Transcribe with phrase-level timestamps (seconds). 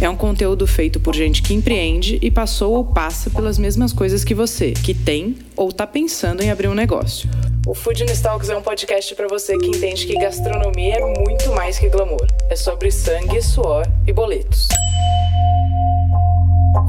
[0.00, 4.22] É um conteúdo feito por gente que empreende e passou ou passa pelas mesmas coisas
[4.22, 7.28] que você, que tem ou está pensando em abrir um negócio.
[7.66, 11.80] O Food Talks é um podcast para você que entende que gastronomia é muito mais
[11.80, 12.28] que glamour.
[12.48, 14.68] É sobre sangue, suor e boletos.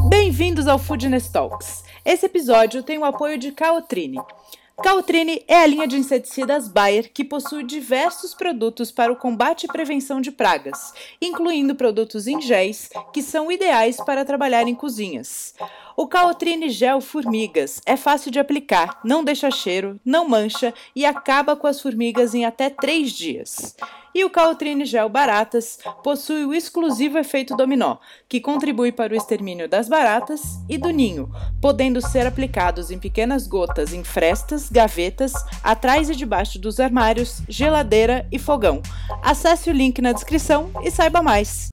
[0.08, 1.84] Bem-vindos ao Food Talks.
[2.06, 4.20] Esse episódio tem o apoio de Caltrine.
[4.82, 9.68] Caltrine é a linha de inseticidas Bayer que possui diversos produtos para o combate e
[9.68, 15.54] prevenção de pragas, incluindo produtos em géis que são ideais para trabalhar em cozinhas.
[16.02, 21.58] O Caltrine Gel Formigas é fácil de aplicar, não deixa cheiro, não mancha e acaba
[21.58, 23.76] com as formigas em até 3 dias.
[24.16, 27.98] E o Caltrine Gel Baratas possui o exclusivo efeito dominó,
[28.30, 31.30] que contribui para o extermínio das baratas e do ninho,
[31.62, 38.26] podendo ser aplicados em pequenas gotas em frestas, gavetas, atrás e debaixo dos armários, geladeira
[38.32, 38.82] e fogão.
[39.22, 41.68] Acesse o link na descrição e saiba mais.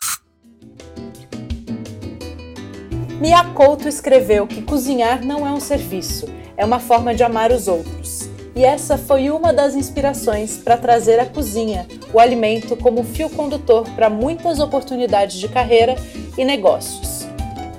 [3.19, 7.67] Mia Couto escreveu que cozinhar não é um serviço, é uma forma de amar os
[7.67, 8.29] outros.
[8.55, 13.89] E essa foi uma das inspirações para trazer a cozinha, o alimento, como fio condutor
[13.95, 15.97] para muitas oportunidades de carreira
[16.37, 17.27] e negócios.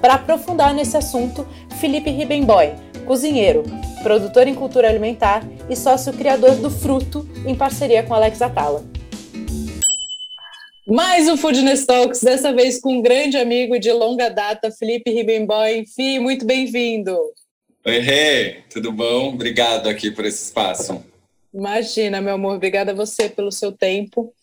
[0.02, 1.46] Para aprofundar nesse assunto,
[1.80, 2.74] Felipe Ribenboy,
[3.06, 3.62] cozinheiro,
[4.02, 8.97] produtor em cultura alimentar e sócio criador do Fruto, em parceria com Alex Atala.
[10.90, 15.86] Mais um Foodness Talks, dessa vez com um grande amigo de longa data, Felipe Ribenboy.
[15.86, 17.14] Fih, muito bem-vindo.
[17.86, 19.34] Oi, Rê, tudo bom?
[19.34, 21.04] Obrigado aqui por esse espaço.
[21.54, 24.34] Imagina, meu amor, obrigada a você pelo seu tempo.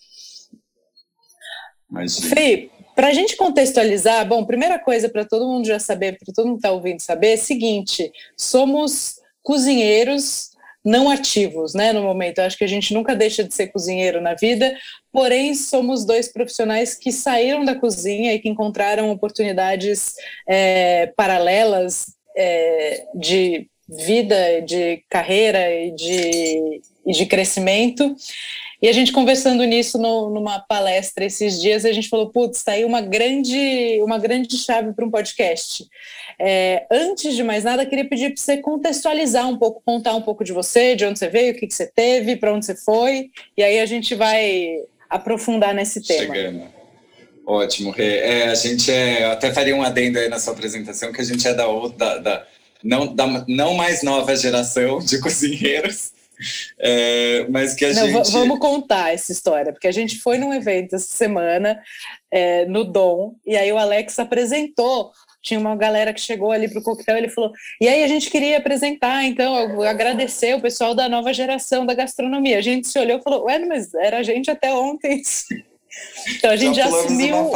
[1.91, 2.37] Imagina.
[2.37, 6.45] Fih, para a gente contextualizar, bom, primeira coisa para todo mundo já saber, para todo
[6.45, 10.54] mundo que está ouvindo saber, é seguinte: somos cozinheiros
[10.85, 12.39] não ativos, né, no momento.
[12.39, 14.77] Eu acho que a gente nunca deixa de ser cozinheiro na vida,
[15.11, 20.15] porém somos dois profissionais que saíram da cozinha e que encontraram oportunidades
[20.47, 28.15] é, paralelas é, de vida, de carreira e de, e de crescimento.
[28.83, 32.73] E a gente conversando nisso no, numa palestra esses dias, a gente falou, putz, está
[32.73, 35.87] aí uma grande, uma grande chave para um podcast.
[36.39, 40.45] É, antes de mais nada, queria pedir para você contextualizar um pouco, contar um pouco
[40.45, 43.31] de você, de onde você veio, o que, que você teve, para onde você foi,
[43.57, 46.35] e aí a gente vai aprofundar nesse tema.
[46.35, 46.75] Chegando.
[47.47, 51.25] Ótimo, É, a gente é, até faria um adendo aí na sua apresentação, que a
[51.25, 51.67] gente é da,
[51.97, 52.47] da, da
[52.83, 56.13] não, da não mais nova geração de cozinheiros,
[56.79, 58.33] é, mas que a não, gente.
[58.33, 61.81] Vamos contar essa história, porque a gente foi num evento essa semana
[62.31, 65.13] é, no Dom, e aí o Alex apresentou
[65.45, 68.31] tinha uma galera que chegou ali para o coquetel, ele falou, e aí a gente
[68.31, 72.57] queria apresentar, então, agradecer o pessoal da nova geração da gastronomia.
[72.57, 75.23] A gente se olhou e falou, ué, mas era a gente até ontem.
[76.37, 77.53] Então a gente já, já assumiu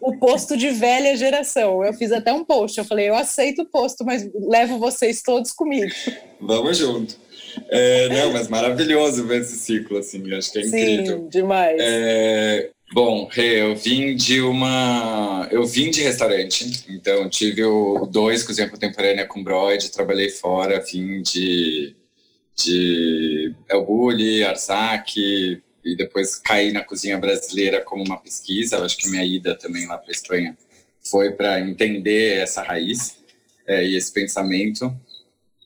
[0.00, 1.84] o posto de velha geração.
[1.84, 5.52] Eu fiz até um post, eu falei, eu aceito o posto, mas levo vocês todos
[5.52, 5.92] comigo.
[6.40, 7.18] Vamos junto.
[7.68, 11.18] É, não, mas maravilhoso ver esse ciclo, assim, acho que é incrível.
[11.18, 11.76] Sim, demais.
[11.80, 15.46] É, Bom, eu vim de uma.
[15.50, 21.20] Eu vim de restaurante, então tive o dois cozinha contemporânea com Broid, trabalhei fora, vim
[21.20, 21.94] de,
[22.56, 25.20] de El Bulli, Arzac,
[25.84, 28.76] e depois caí na cozinha brasileira como uma pesquisa.
[28.76, 30.56] Eu acho que minha ida também lá para Espanha
[31.02, 33.18] foi para entender essa raiz
[33.66, 34.90] é, e esse pensamento.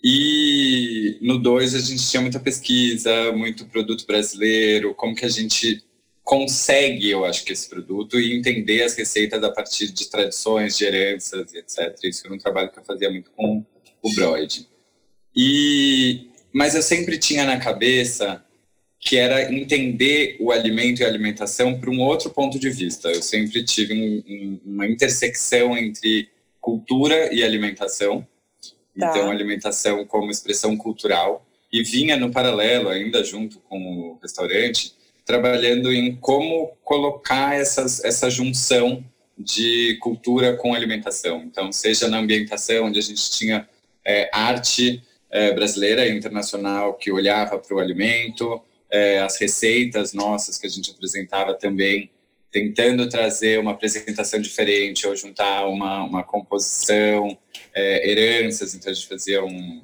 [0.03, 5.85] E no dois a gente tinha muita pesquisa, muito produto brasileiro, como que a gente
[6.25, 10.85] consegue, eu acho que esse produto e entender as receitas a partir de tradições, de
[10.85, 11.97] heranças, etc.
[12.05, 13.65] Isso era um trabalho que eu fazia muito com
[14.03, 14.69] o Broid.
[15.37, 18.45] E mas eu sempre tinha na cabeça
[19.01, 23.09] que era entender o alimento e a alimentação por um outro ponto de vista.
[23.09, 26.29] Eu sempre tive um, um, uma intersecção entre
[26.61, 28.27] cultura e alimentação.
[28.99, 29.11] Tá.
[29.11, 31.47] Então, alimentação como expressão cultural.
[31.73, 34.95] E vinha no paralelo, ainda junto com o restaurante,
[35.25, 39.03] trabalhando em como colocar essas, essa junção
[39.39, 41.43] de cultura com alimentação.
[41.43, 43.67] Então, seja na ambientação, onde a gente tinha
[44.05, 48.61] é, arte é, brasileira e internacional que olhava para o alimento,
[48.91, 52.11] é, as receitas nossas que a gente apresentava também,
[52.51, 57.39] tentando trazer uma apresentação diferente ou juntar uma, uma composição,
[57.75, 58.75] é, heranças.
[58.75, 59.83] Então, a gente fazia um,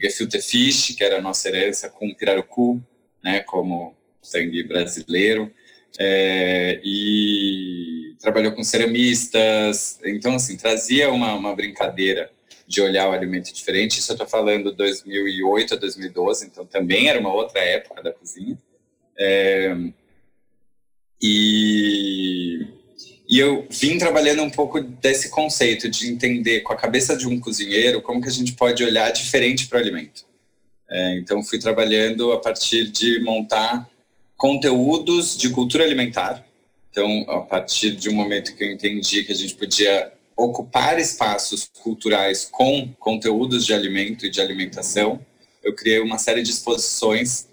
[0.00, 2.82] gefilte fish, que era a nossa herança, com pirarucu,
[3.22, 5.52] né, como sangue brasileiro.
[5.98, 12.30] É, e trabalhou com ceramistas, então assim trazia uma, uma brincadeira
[12.66, 14.00] de olhar o alimento diferente.
[14.00, 18.58] Isso eu estou falando 2008 a 2012, então também era uma outra época da cozinha.
[19.18, 19.74] É,
[21.22, 22.66] e,
[23.28, 27.40] e eu vim trabalhando um pouco desse conceito de entender com a cabeça de um
[27.40, 30.24] cozinheiro como que a gente pode olhar diferente para o alimento.
[30.88, 33.88] É, então fui trabalhando a partir de montar
[34.36, 36.46] conteúdos de cultura alimentar.
[36.90, 41.68] Então, a partir de um momento que eu entendi que a gente podia ocupar espaços
[41.82, 45.20] culturais com conteúdos de alimento e de alimentação,
[45.62, 47.48] eu criei uma série de exposições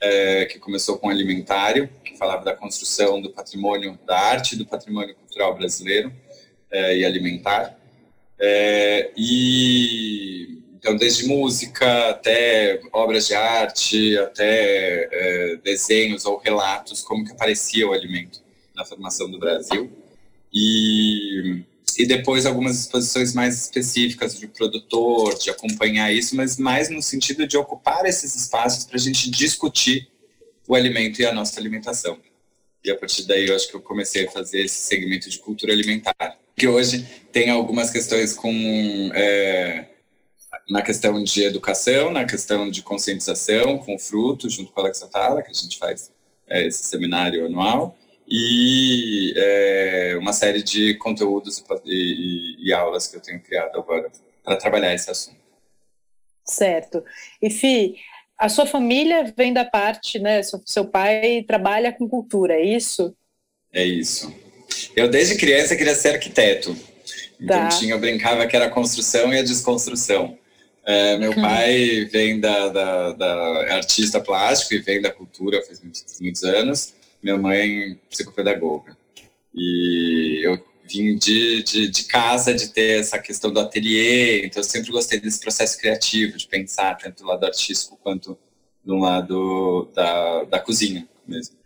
[0.00, 5.54] é, que começou com alimentário, falava da construção do patrimônio, da arte do patrimônio cultural
[5.54, 6.12] brasileiro
[6.70, 7.78] é, e alimentar.
[8.38, 17.24] É, e então, desde música até obras de arte, até é, desenhos ou relatos, como
[17.24, 18.40] que aparecia o alimento
[18.74, 19.90] na formação do Brasil.
[20.52, 21.64] E
[21.98, 27.46] e depois algumas exposições mais específicas de produtor, de acompanhar isso, mas mais no sentido
[27.46, 30.08] de ocupar esses espaços para a gente discutir
[30.66, 32.18] o alimento e a nossa alimentação.
[32.84, 35.72] E a partir daí eu acho que eu comecei a fazer esse segmento de cultura
[35.72, 39.86] alimentar, que hoje tem algumas questões com é,
[40.68, 45.06] na questão de educação, na questão de conscientização com o fruto, junto com a Alexa
[45.06, 46.12] Tala, que a gente faz
[46.46, 47.96] é, esse seminário anual,
[48.28, 54.10] e é, uma série de conteúdos e, e, e, aulas que eu tenho criado agora
[54.42, 55.38] para trabalhar esse assunto.
[56.44, 57.04] Certo.
[57.40, 57.96] E Fi,
[58.38, 60.42] a sua família vem da parte, né?
[60.42, 63.14] Seu, seu pai trabalha com cultura, é isso?
[63.72, 64.32] É isso.
[64.94, 66.76] Eu desde criança queria ser arquiteto.
[67.40, 67.68] Então tá.
[67.68, 70.38] tinha, eu brincava que era a construção e a desconstrução.
[70.84, 76.20] É, meu pai vem da, da, da, artista plástico e vem da cultura faz muitos,
[76.20, 78.96] muitos anos minha mãe psicopedagoga.
[79.52, 84.64] E eu vim de, de, de, casa, de ter essa questão do ateliê, então eu
[84.64, 88.38] sempre gostei desse processo criativo, de pensar tanto do lado artístico quanto
[88.84, 91.56] no lado da, da cozinha mesmo.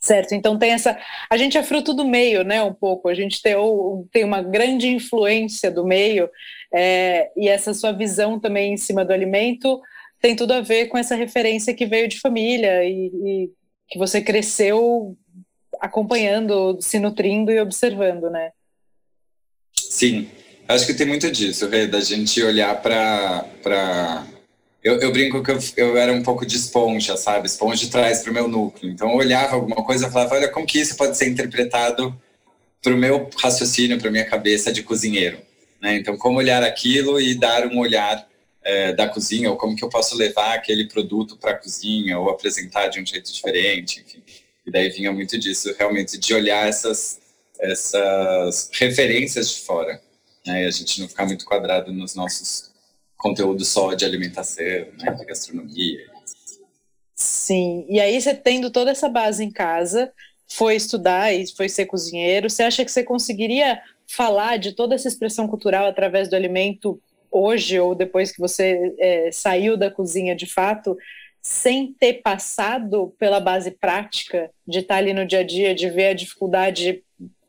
[0.00, 0.98] Certo, então tem essa.
[1.28, 2.62] A gente é fruto do meio, né?
[2.62, 3.06] Um pouco.
[3.06, 6.30] A gente tem, ou, tem uma grande influência do meio,
[6.72, 9.78] é, e essa sua visão também em cima do alimento
[10.20, 13.50] tem tudo a ver com essa referência que veio de família e, e
[13.88, 15.16] que você cresceu
[15.80, 18.50] acompanhando, se nutrindo e observando, né?
[19.74, 20.28] Sim,
[20.68, 23.44] acho que tem muito disso, Rê, da gente olhar para.
[23.62, 24.26] Pra...
[24.82, 27.46] Eu, eu, brinco que eu, eu, era um pouco de esponja, sabe?
[27.46, 28.90] Esponja de trás para o meu núcleo.
[28.90, 32.16] Então eu olhava alguma coisa e falava: olha, como que isso pode ser interpretado
[32.82, 35.38] para o meu raciocínio, para minha cabeça de cozinheiro?
[35.80, 35.96] Né?
[35.96, 38.26] Então, como olhar aquilo e dar um olhar
[38.62, 42.30] é, da cozinha, ou como que eu posso levar aquele produto para a cozinha, ou
[42.30, 44.19] apresentar de um jeito diferente, enfim.
[44.70, 47.20] E daí vinha muito disso, realmente, de olhar essas,
[47.58, 50.00] essas referências de fora,
[50.46, 50.62] né?
[50.62, 52.70] E a gente não ficar muito quadrado nos nossos
[53.16, 55.12] conteúdos só de alimentação, né?
[55.18, 56.06] De gastronomia.
[57.16, 60.12] Sim, e aí você tendo toda essa base em casa,
[60.46, 65.08] foi estudar e foi ser cozinheiro, você acha que você conseguiria falar de toda essa
[65.08, 70.46] expressão cultural através do alimento hoje ou depois que você é, saiu da cozinha de
[70.46, 70.96] fato,
[71.42, 76.08] sem ter passado pela base prática de estar ali no dia a dia, de ver
[76.08, 77.02] a dificuldade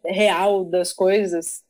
[0.06, 1.64] real das coisas?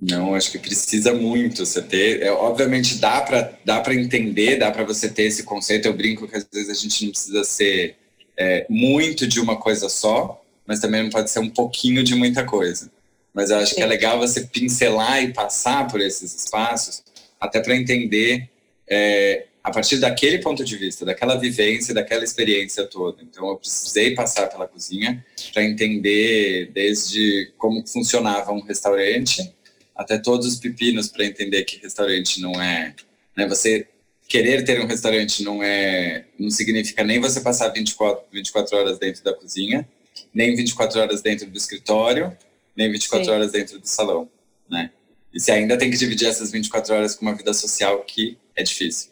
[0.00, 2.22] Não, acho que precisa muito você ter.
[2.22, 5.86] É, obviamente dá para dá para entender, dá para você ter esse conceito.
[5.86, 7.96] Eu brinco que às vezes a gente não precisa ser
[8.36, 12.44] é, muito de uma coisa só, mas também não pode ser um pouquinho de muita
[12.44, 12.90] coisa.
[13.34, 13.76] Mas eu acho Sim.
[13.76, 17.04] que é legal você pincelar e passar por esses espaços
[17.38, 18.48] até para entender
[18.88, 23.22] é, a partir daquele ponto de vista, daquela vivência, daquela experiência toda.
[23.22, 29.52] Então, eu precisei passar pela cozinha para entender desde como funcionava um restaurante
[29.94, 32.94] até todos os pepinos para entender que restaurante não é,
[33.36, 33.86] né, você
[34.26, 39.22] querer ter um restaurante não é não significa nem você passar 24 24 horas dentro
[39.24, 39.86] da cozinha,
[40.32, 42.34] nem 24 horas dentro do escritório,
[42.74, 43.30] nem 24 Sim.
[43.30, 44.30] horas dentro do salão,
[44.70, 44.90] né?
[45.34, 48.62] E você ainda tem que dividir essas 24 horas com uma vida social que é
[48.62, 49.09] difícil.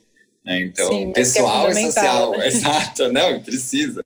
[0.48, 0.62] Né?
[0.62, 2.48] Então, Sim, é pessoal é e social, né?
[2.48, 4.02] exato, não, precisa.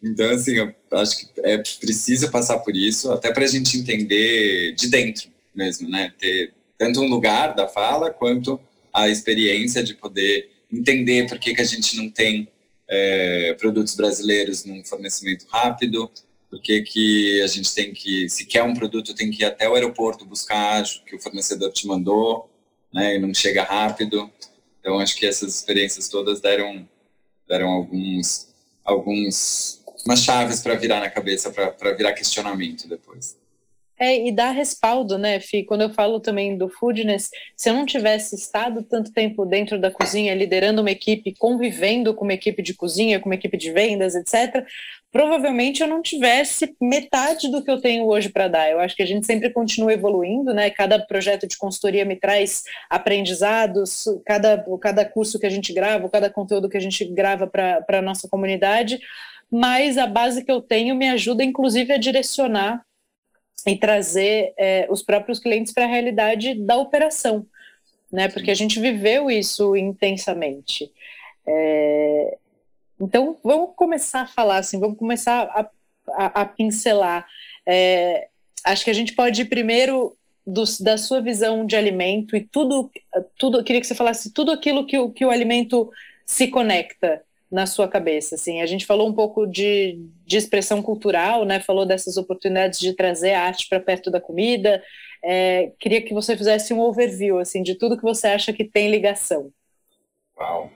[0.00, 4.74] Então, assim, eu acho que é preciso passar por isso, até para a gente entender
[4.76, 6.12] de dentro mesmo, né?
[6.16, 8.60] Ter tanto um lugar da fala, quanto
[8.94, 12.48] a experiência de poder entender por que, que a gente não tem
[12.88, 16.08] é, produtos brasileiros num fornecimento rápido,
[16.48, 19.68] por que, que a gente tem que, se quer um produto, tem que ir até
[19.68, 22.48] o aeroporto buscar, que o fornecedor te mandou,
[22.92, 24.30] né, e não chega rápido.
[24.82, 26.86] Então, acho que essas experiências todas deram,
[27.48, 28.48] deram alguns,
[28.84, 33.40] alguns umas chaves para virar na cabeça, para virar questionamento depois.
[33.96, 35.62] É, e dá respaldo, né, Fi?
[35.62, 39.92] Quando eu falo também do foodness, se eu não tivesse estado tanto tempo dentro da
[39.92, 44.16] cozinha, liderando uma equipe, convivendo com uma equipe de cozinha, com uma equipe de vendas,
[44.16, 44.66] etc.,
[45.12, 48.70] provavelmente eu não tivesse metade do que eu tenho hoje para dar.
[48.70, 50.70] Eu acho que a gente sempre continua evoluindo, né?
[50.70, 56.30] Cada projeto de consultoria me traz aprendizados, cada, cada curso que a gente grava, cada
[56.30, 58.98] conteúdo que a gente grava para a nossa comunidade,
[59.50, 62.82] mas a base que eu tenho me ajuda, inclusive, a direcionar
[63.66, 67.44] e trazer é, os próprios clientes para a realidade da operação,
[68.10, 68.28] né?
[68.28, 70.90] Porque a gente viveu isso intensamente.
[71.46, 72.38] É,
[73.00, 75.70] então, vamos começar a falar assim, vamos começar a,
[76.10, 77.26] a, a pincelar.
[77.66, 78.28] É,
[78.64, 82.90] acho que a gente pode ir primeiro do, da sua visão de alimento e tudo,
[83.38, 83.62] tudo.
[83.64, 85.90] Queria que você falasse tudo aquilo que, que o alimento
[86.26, 88.34] se conecta na sua cabeça?
[88.34, 91.60] Assim, a gente falou um pouco de, de expressão cultural, né?
[91.60, 94.82] Falou dessas oportunidades de trazer arte para perto da comida.
[95.24, 98.90] É, queria que você fizesse um overview assim de tudo que você acha que tem
[98.90, 99.52] ligação.
[100.36, 100.70] Uau.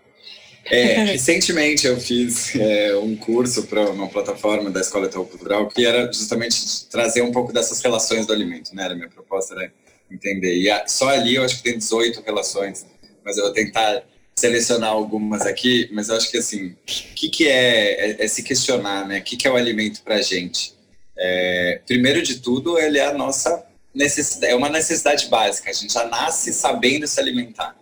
[0.69, 6.11] É, recentemente eu fiz é, um curso para uma plataforma da Escola Cultural que era
[6.13, 8.85] justamente trazer um pouco dessas relações do alimento, né?
[8.85, 9.73] A minha proposta era
[10.11, 10.57] entender.
[10.57, 12.85] E a, só ali eu acho que tem 18 relações,
[13.25, 14.03] mas eu vou tentar
[14.35, 18.43] selecionar algumas aqui, mas eu acho que assim, o que, que é, é, é, se
[18.43, 19.19] questionar, né?
[19.19, 20.75] O que, que é o alimento para a gente?
[21.17, 25.71] É, primeiro de tudo, ele é a nossa necessidade, é uma necessidade básica.
[25.71, 27.75] A gente já nasce sabendo se alimentar,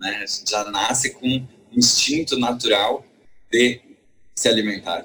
[0.00, 0.20] né?
[0.22, 3.04] A gente já nasce com instinto natural
[3.50, 3.80] de
[4.34, 5.04] se alimentar.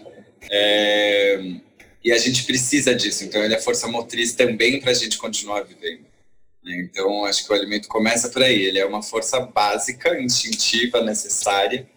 [0.49, 1.39] É,
[2.03, 5.63] e a gente precisa disso, então ele é força motriz também para a gente continuar
[5.63, 6.05] vivendo.
[6.63, 6.77] Né?
[6.79, 8.63] Então, acho que o alimento começa por aí.
[8.63, 11.87] Ele é uma força básica, instintiva, necessária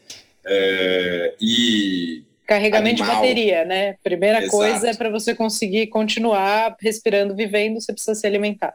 [0.46, 3.20] é, e carregamento animal.
[3.20, 3.96] de bateria, né?
[4.02, 4.56] Primeira Exato.
[4.56, 8.74] coisa é para você conseguir continuar respirando, vivendo, você precisa se alimentar.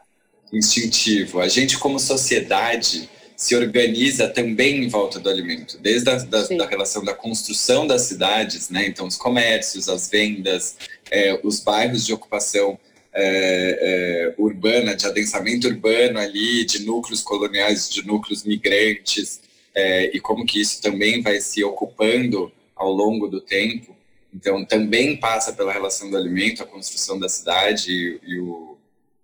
[0.52, 1.40] Instintivo.
[1.40, 6.66] A gente como sociedade se organiza também em volta do alimento, desde a da, da
[6.66, 8.86] relação da construção das cidades, né?
[8.86, 10.76] Então os comércios, as vendas,
[11.10, 12.78] é, os bairros de ocupação
[13.12, 19.40] é, é, urbana, de adensamento urbano ali, de núcleos coloniais, de núcleos migrantes,
[19.74, 23.94] é, e como que isso também vai se ocupando ao longo do tempo.
[24.32, 28.76] Então, também passa pela relação do alimento, a construção da cidade e, e o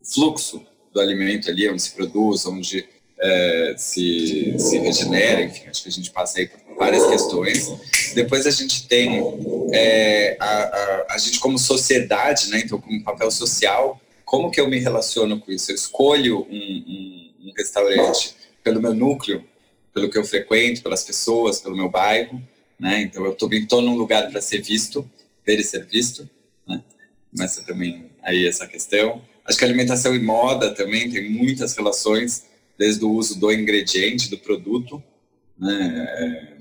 [0.02, 2.88] fluxo do alimento ali, onde se produz, onde
[3.20, 7.68] é, se, se regenera, enfim, acho que a gente passa aí por várias questões.
[8.14, 9.20] Depois a gente tem
[9.72, 12.62] é, a, a, a, gente como sociedade, né?
[12.64, 15.70] Então, como papel social, como que eu me relaciono com isso?
[15.70, 18.34] Eu escolho um, um, um restaurante
[18.64, 19.44] pelo meu núcleo,
[19.92, 22.42] pelo que eu frequento, pelas pessoas, pelo meu bairro,
[22.78, 23.02] né?
[23.02, 25.08] Então, eu estou num lugar para ser visto,
[25.44, 26.28] ver e ser visto,
[26.66, 26.82] né?
[27.30, 29.20] Começa também aí essa questão.
[29.44, 32.44] Acho que alimentação e moda também tem muitas relações,
[32.80, 35.02] desde o uso do ingrediente, do produto,
[35.58, 36.08] né?
[36.18, 36.60] É,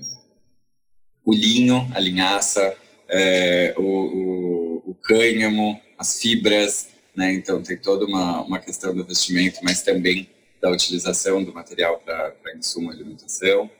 [1.24, 2.76] o linho, a linhaça,
[3.08, 7.32] é, o, o, o, cânhamo, as fibras, né?
[7.32, 10.28] Então tem toda uma, uma questão do vestimento, mas também
[10.60, 13.70] da utilização do material para insumo alimentação.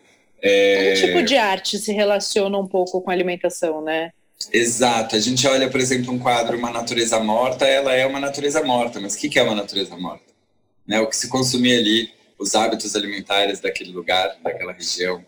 [0.40, 0.94] É...
[0.94, 4.12] Que tipo de arte se relaciona um pouco com a alimentação, né?
[4.50, 5.14] Exato.
[5.14, 8.98] A gente olha, por exemplo, um quadro, uma natureza morta, ela é uma natureza morta,
[8.98, 10.32] mas o que, que é uma natureza morta?
[10.86, 10.98] Né?
[11.00, 15.24] O que se consumir ali, os hábitos alimentares daquele lugar, daquela região,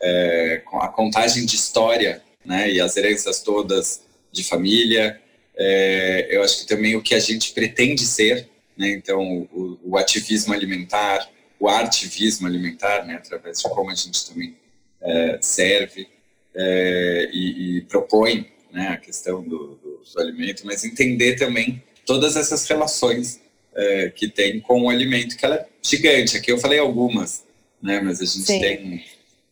[0.00, 4.02] é, a contagem de história né, e as heranças todas
[4.32, 5.20] de família.
[5.54, 9.98] É, eu acho que também o que a gente pretende ser, né, então o, o
[9.98, 11.28] ativismo alimentar,
[11.60, 14.56] o artivismo alimentar, né, através de como a gente também
[15.02, 16.08] é, serve
[16.54, 22.36] é, e, e, propõe né, a questão do, do, do, alimento, mas entender também todas
[22.36, 23.40] essas relações
[23.74, 26.36] é, que tem com o alimento, que ela é gigante.
[26.36, 27.44] Aqui eu falei algumas,
[27.82, 28.60] né, mas a gente Sim.
[28.60, 29.04] tem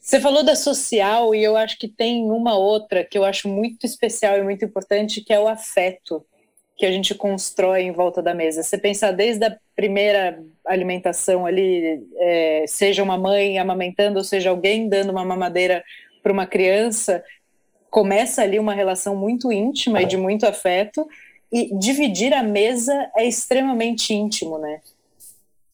[0.03, 3.87] você falou da social e eu acho que tem uma outra que eu acho muito
[3.87, 6.27] especial e muito importante, que é o afeto
[6.77, 8.65] que a gente constrói em volta da mesa.
[8.65, 14.89] Você pensar desde a primeira alimentação ali, é, seja uma mãe amamentando, ou seja alguém
[14.89, 15.85] dando uma mamadeira
[16.21, 17.23] para uma criança,
[17.89, 21.07] começa ali uma relação muito íntima e de muito afeto,
[21.53, 24.81] e dividir a mesa é extremamente íntimo, né?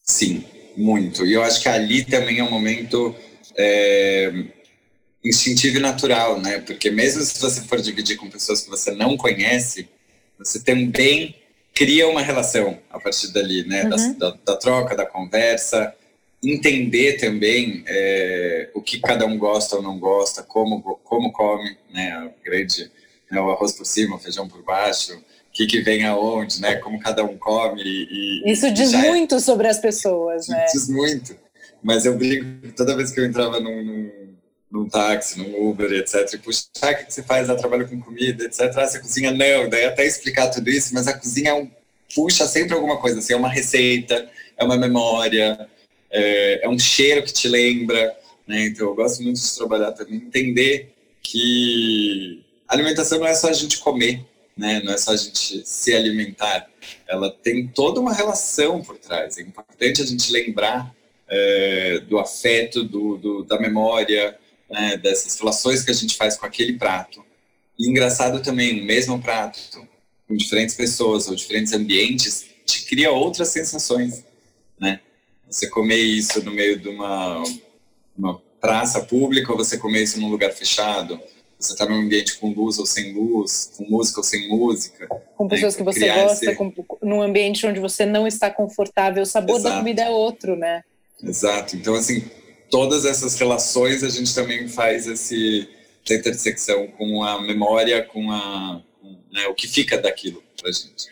[0.09, 0.43] Sim,
[0.75, 1.27] muito.
[1.27, 3.15] E eu acho que ali também é um momento
[3.55, 4.33] é,
[5.23, 6.61] instintivo e natural, né?
[6.61, 9.87] Porque mesmo se você for dividir com pessoas que você não conhece,
[10.39, 11.37] você também
[11.75, 13.85] cria uma relação a partir dali, né?
[13.85, 14.19] Uhum.
[14.19, 15.95] Da, da, da, troca, da conversa,
[16.43, 22.13] entender também é, o que cada um gosta ou não gosta, como como come, né?
[22.13, 22.91] A grande
[23.31, 23.39] né?
[23.39, 25.23] o arroz por cima, o feijão por baixo,
[25.59, 26.77] que, que vem aonde, né?
[26.77, 27.83] Como cada um come.
[27.85, 29.41] E, Isso diz é muito é...
[29.41, 30.65] sobre as pessoas, né?
[30.73, 31.37] Diz muito.
[31.83, 34.11] Mas eu brinco, toda vez que eu entrava num, num,
[34.71, 36.33] num táxi, num Uber, etc.
[36.33, 37.51] E, puxa, o que você faz?
[37.51, 38.73] Ah, trabalho com comida, etc.
[38.77, 39.33] Ah, você cozinha?
[39.33, 39.69] Não.
[39.69, 41.69] Daí até explicar tudo isso, mas a cozinha é um,
[42.15, 43.19] puxa sempre alguma coisa.
[43.19, 45.69] Assim, é uma receita, é uma memória,
[46.09, 48.17] é, é um cheiro que te lembra.
[48.47, 48.67] Né?
[48.67, 53.79] Então eu gosto muito de trabalhar também, entender que alimentação não é só a gente
[53.79, 54.25] comer,
[54.59, 54.83] né?
[54.85, 56.69] não é só a gente se alimentar.
[57.07, 59.39] Ela tem toda uma relação por trás.
[59.39, 60.93] É importante a gente lembrar
[61.29, 64.37] é, do afeto, do, do da memória,
[64.69, 67.25] né, dessas relações que a gente faz com aquele prato.
[67.79, 69.87] E engraçado também, o mesmo prato,
[70.27, 74.25] com diferentes pessoas ou diferentes ambientes, te cria outras sensações,
[74.79, 75.01] né?
[75.49, 77.43] Você comer isso no meio de uma,
[78.17, 81.19] uma praça pública ou você comer isso num lugar fechado,
[81.59, 85.09] você está num ambiente com luz ou sem luz, com música ou sem música.
[85.37, 85.51] Com né?
[85.51, 85.79] pessoas né?
[85.79, 86.55] que você gosta, esse...
[86.55, 86.73] com,
[87.03, 89.75] num ambiente onde você não está confortável, o sabor Exato.
[89.75, 90.83] da comida é outro, né?
[91.23, 91.75] Exato.
[91.75, 92.23] Então, assim,
[92.71, 95.69] todas essas relações a gente também faz esse,
[96.05, 101.09] essa intersecção com a memória, com, a, com, né, o que fica daquilo para gente.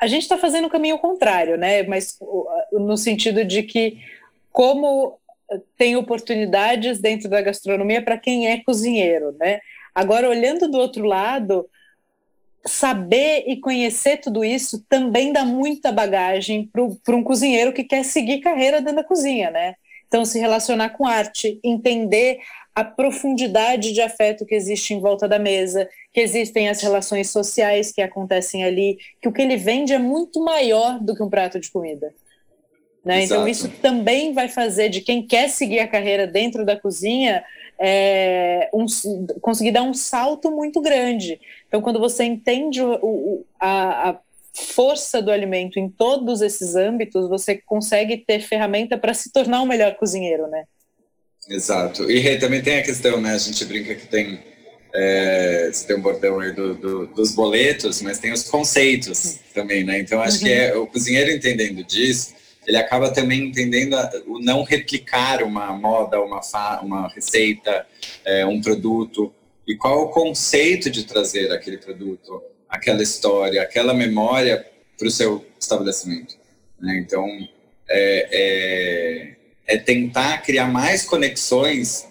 [0.00, 1.82] A gente está fazendo o caminho contrário, né?
[1.82, 2.18] Mas
[2.72, 3.98] no sentido de que
[4.50, 5.18] como
[5.76, 9.60] tem oportunidades dentro da gastronomia para quem é cozinheiro, né?
[9.94, 11.68] Agora olhando do outro lado,
[12.66, 16.70] saber e conhecer tudo isso também dá muita bagagem
[17.04, 19.74] para um cozinheiro que quer seguir carreira dentro da cozinha, né?
[20.06, 22.38] Então, se relacionar com arte, entender
[22.74, 27.92] a profundidade de afeto que existe em volta da mesa, que existem as relações sociais
[27.92, 31.60] que acontecem ali, que o que ele vende é muito maior do que um prato
[31.60, 32.12] de comida.
[33.04, 33.24] Né?
[33.24, 37.44] Então, isso também vai fazer de quem quer seguir a carreira dentro da cozinha
[37.78, 38.86] é, um,
[39.40, 41.40] conseguir dar um salto muito grande.
[41.68, 44.18] Então, quando você entende o, o, a, a
[44.54, 49.66] força do alimento em todos esses âmbitos, você consegue ter ferramenta para se tornar um
[49.66, 50.64] melhor cozinheiro, né?
[51.48, 52.10] Exato.
[52.10, 53.32] E também tem a questão, né?
[53.32, 54.40] A gente brinca que tem
[54.94, 59.82] é, você tem um bordão aí do, do, dos boletos, mas tem os conceitos também,
[59.82, 59.98] né?
[59.98, 60.44] Então acho uhum.
[60.44, 62.32] que é o cozinheiro entendendo disso,
[62.66, 63.96] ele acaba também entendendo
[64.26, 66.40] o não replicar uma moda, uma,
[66.82, 67.86] uma receita,
[68.24, 69.32] é, um produto,
[69.66, 74.64] e qual o conceito de trazer aquele produto, aquela história, aquela memória
[74.98, 76.36] para o seu estabelecimento.
[76.80, 76.98] Né?
[76.98, 77.26] Então,
[77.88, 82.06] é, é, é tentar criar mais conexões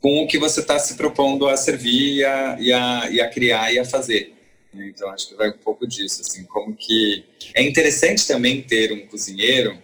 [0.00, 3.28] com o que você está se propondo a servir e a, e a, e a
[3.28, 4.34] criar e a fazer.
[4.72, 4.88] Né?
[4.88, 7.24] Então, acho que vai um pouco disso, assim, como que...
[7.54, 9.76] É interessante também ter um cozinheiro,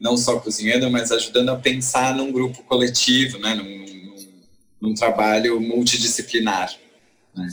[0.00, 3.54] não só cozinhando, mas ajudando a pensar num grupo coletivo, né?
[3.54, 4.42] num, num,
[4.80, 6.74] num trabalho multidisciplinar.
[7.34, 7.48] Né?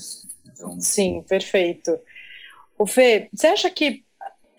[0.46, 0.80] Então...
[0.80, 2.00] Sim, perfeito.
[2.78, 4.04] O Fê, você acha que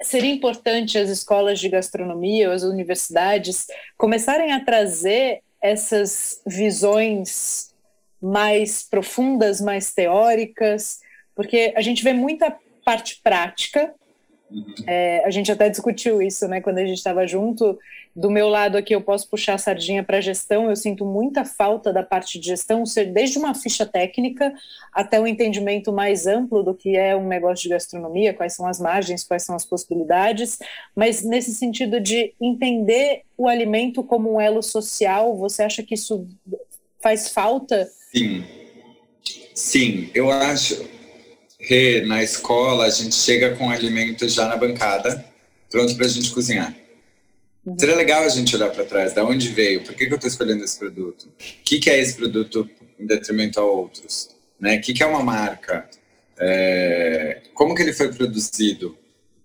[0.03, 7.75] seria importante as escolas de gastronomia, as universidades, começarem a trazer essas visões
[8.21, 11.01] mais profundas, mais teóricas,
[11.39, 12.53] porque a gente vê muita
[12.85, 13.95] parte prática.
[14.89, 17.79] É, a gente até discutiu isso, né, quando a gente estava junto.
[18.17, 20.69] Do meu lado aqui, eu posso puxar a sardinha para a gestão.
[20.69, 24.53] Eu sinto muita falta da parte de gestão, ser desde uma ficha técnica
[24.93, 28.81] até um entendimento mais amplo do que é um negócio de gastronomia, quais são as
[28.81, 30.59] margens, quais são as possibilidades.
[30.93, 36.27] Mas nesse sentido de entender o alimento como um elo social, você acha que isso
[37.01, 37.89] faz falta?
[38.13, 38.45] Sim,
[39.55, 40.98] sim, eu acho
[41.69, 45.23] que na escola a gente chega com alimentos já na bancada,
[45.71, 46.75] pronto para a gente cozinhar.
[47.67, 47.79] Uhum.
[47.79, 50.31] Seria legal a gente olhar para trás, da onde veio, por que, que eu estou
[50.31, 51.25] escolhendo esse produto?
[51.25, 52.67] O que, que é esse produto
[52.99, 54.31] em detrimento a outros?
[54.59, 54.79] Né?
[54.79, 55.87] O que, que é uma marca?
[56.39, 57.43] É...
[57.53, 58.97] Como que ele foi produzido?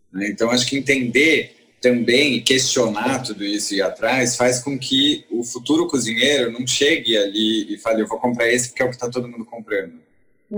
[0.09, 0.29] Né?
[0.29, 5.43] Então, acho que entender também questionar tudo isso e ir atrás faz com que o
[5.43, 8.95] futuro cozinheiro não chegue ali e fale, eu vou comprar esse porque é o que
[8.95, 10.01] está todo mundo comprando.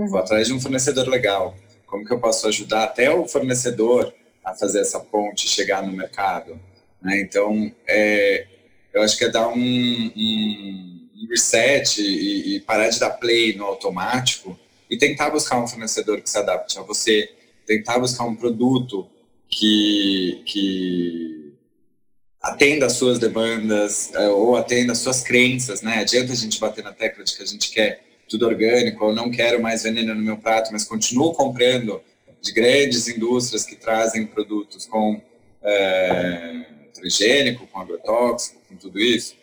[0.04, 1.56] Vou atrás de um fornecedor legal.
[1.86, 4.12] Como que eu posso ajudar até o fornecedor
[4.44, 6.60] a fazer essa ponte chegar no mercado?
[7.00, 7.22] Né?
[7.22, 8.46] Então, é,
[8.92, 13.56] eu acho que é dar um, um, um reset e, e, parar de dar play
[13.56, 14.58] no automático
[14.90, 17.30] e tentar buscar um fornecedor que se adapte a você,
[17.64, 19.08] tentar buscar um produto
[19.48, 21.54] que, que
[22.42, 26.00] atenda às suas demandas é, ou atenda às suas crenças, né?
[26.00, 29.30] Adianta a gente bater na tecla de que a gente quer tudo orgânico, eu não
[29.30, 32.00] quero mais veneno no meu prato, mas continuo comprando
[32.42, 35.20] de grandes indústrias que trazem produtos com
[35.62, 39.34] é, transgênico, com agrotóxico, com tudo isso.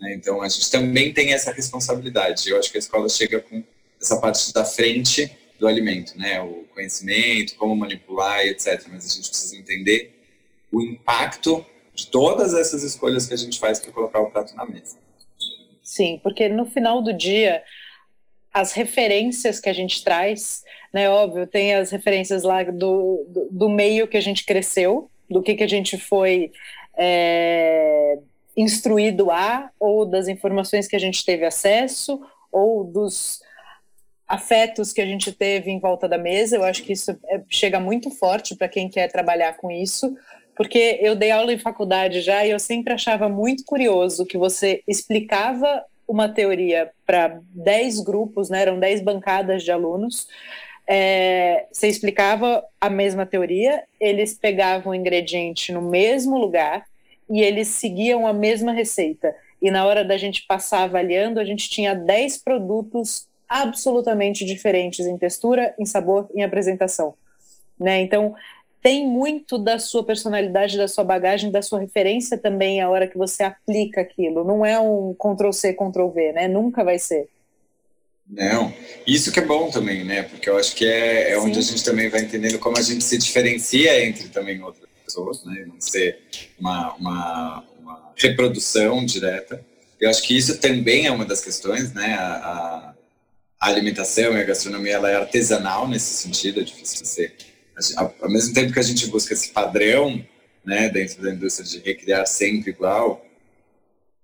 [0.00, 0.14] Né?
[0.14, 2.48] Então, a gente também tem essa responsabilidade.
[2.48, 3.62] Eu acho que a escola chega com
[4.00, 6.40] essa parte da frente do alimento, né?
[6.40, 8.82] O conhecimento, como manipular, etc.
[8.90, 10.18] Mas a gente precisa entender
[10.72, 14.64] o impacto de todas essas escolhas que a gente faz para colocar o prato na
[14.64, 14.96] mesa.
[15.82, 17.62] Sim, porque no final do dia,
[18.52, 21.08] as referências que a gente traz, né?
[21.08, 25.54] Óbvio, tem as referências lá do, do, do meio que a gente cresceu, do que,
[25.54, 26.50] que a gente foi
[26.96, 28.18] é,
[28.56, 33.40] instruído a, ou das informações que a gente teve acesso, ou dos
[34.26, 36.56] afetos que a gente teve em volta da mesa.
[36.56, 40.16] Eu acho que isso é, chega muito forte para quem quer trabalhar com isso,
[40.56, 44.82] porque eu dei aula em faculdade já e eu sempre achava muito curioso que você
[44.86, 50.26] explicava uma teoria para 10 grupos, né, eram 10 bancadas de alunos.
[50.84, 56.84] É, você explicava a mesma teoria, eles pegavam o ingrediente no mesmo lugar
[57.30, 59.32] e eles seguiam a mesma receita.
[59.62, 65.16] E na hora da gente passar avaliando, a gente tinha 10 produtos absolutamente diferentes em
[65.16, 67.14] textura, em sabor, em apresentação.
[67.78, 68.00] Né?
[68.00, 68.34] Então,
[68.82, 73.18] tem muito da sua personalidade, da sua bagagem, da sua referência também a hora que
[73.18, 74.42] você aplica aquilo.
[74.44, 76.48] Não é um Ctrl C, Ctrl V, né?
[76.48, 77.28] Nunca vai ser.
[78.26, 78.72] Não,
[79.06, 80.22] isso que é bom também, né?
[80.22, 83.04] Porque eu acho que é, é onde a gente também vai entendendo como a gente
[83.04, 85.66] se diferencia entre também outras pessoas, né?
[85.66, 86.18] Não ser
[86.58, 89.64] uma, uma, uma reprodução direta.
[90.00, 92.14] Eu acho que isso também é uma das questões, né?
[92.14, 92.94] A, a,
[93.60, 97.34] a alimentação e a gastronomia ela é artesanal nesse sentido, é difícil ser
[97.96, 100.24] ao mesmo tempo que a gente busca esse padrão,
[100.64, 103.24] né, dentro da indústria de recriar sempre igual,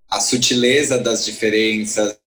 [0.08, 2.18] a sutileza das diferenças,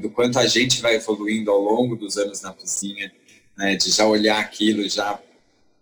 [0.00, 3.12] do quanto a gente vai evoluindo ao longo dos anos na cozinha,
[3.56, 5.20] né, de já olhar aquilo, já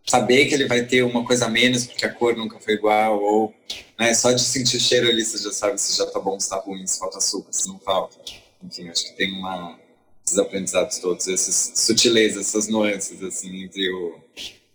[0.06, 3.22] saber que ele vai ter uma coisa a menos porque a cor nunca foi igual,
[3.22, 3.54] ou
[3.98, 6.48] né, só de sentir o cheiro ali você já sabe se já tá bom, se
[6.48, 8.16] tá ruim, se falta açúcar, se não falta.
[8.62, 9.78] Enfim, acho que tem uma,
[10.28, 14.20] esses aprendizados todos, essas sutilezas, essas nuances, assim, entre o,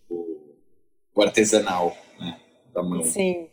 [0.09, 0.39] o,
[1.15, 2.39] o artesanal, né,
[2.73, 3.03] da mão.
[3.03, 3.47] Sim.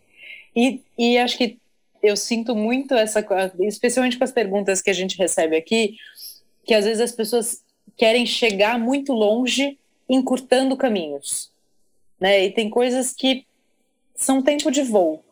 [0.57, 1.59] E, e acho que
[2.03, 3.25] eu sinto muito essa,
[3.61, 5.97] especialmente com as perguntas que a gente recebe aqui,
[6.65, 7.63] que às vezes as pessoas
[7.97, 11.53] querem chegar muito longe encurtando caminhos,
[12.19, 12.47] né?
[12.47, 13.45] E tem coisas que
[14.15, 15.23] são tempo de voo.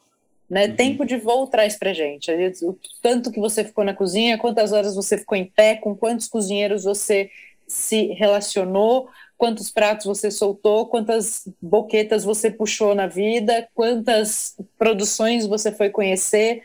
[0.48, 0.66] Né?
[0.66, 0.76] Uhum.
[0.76, 2.30] Tempo de voo traz para gente.
[2.62, 6.28] O tanto que você ficou na cozinha, quantas horas você ficou em pé, com quantos
[6.28, 7.30] cozinheiros você
[7.66, 15.70] se relacionou, quantos pratos você soltou, quantas boquetas você puxou na vida, quantas produções você
[15.70, 16.62] foi conhecer.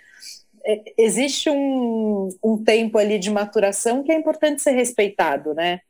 [0.65, 5.81] É, existe um, um tempo ali de maturação que é importante ser respeitado, né?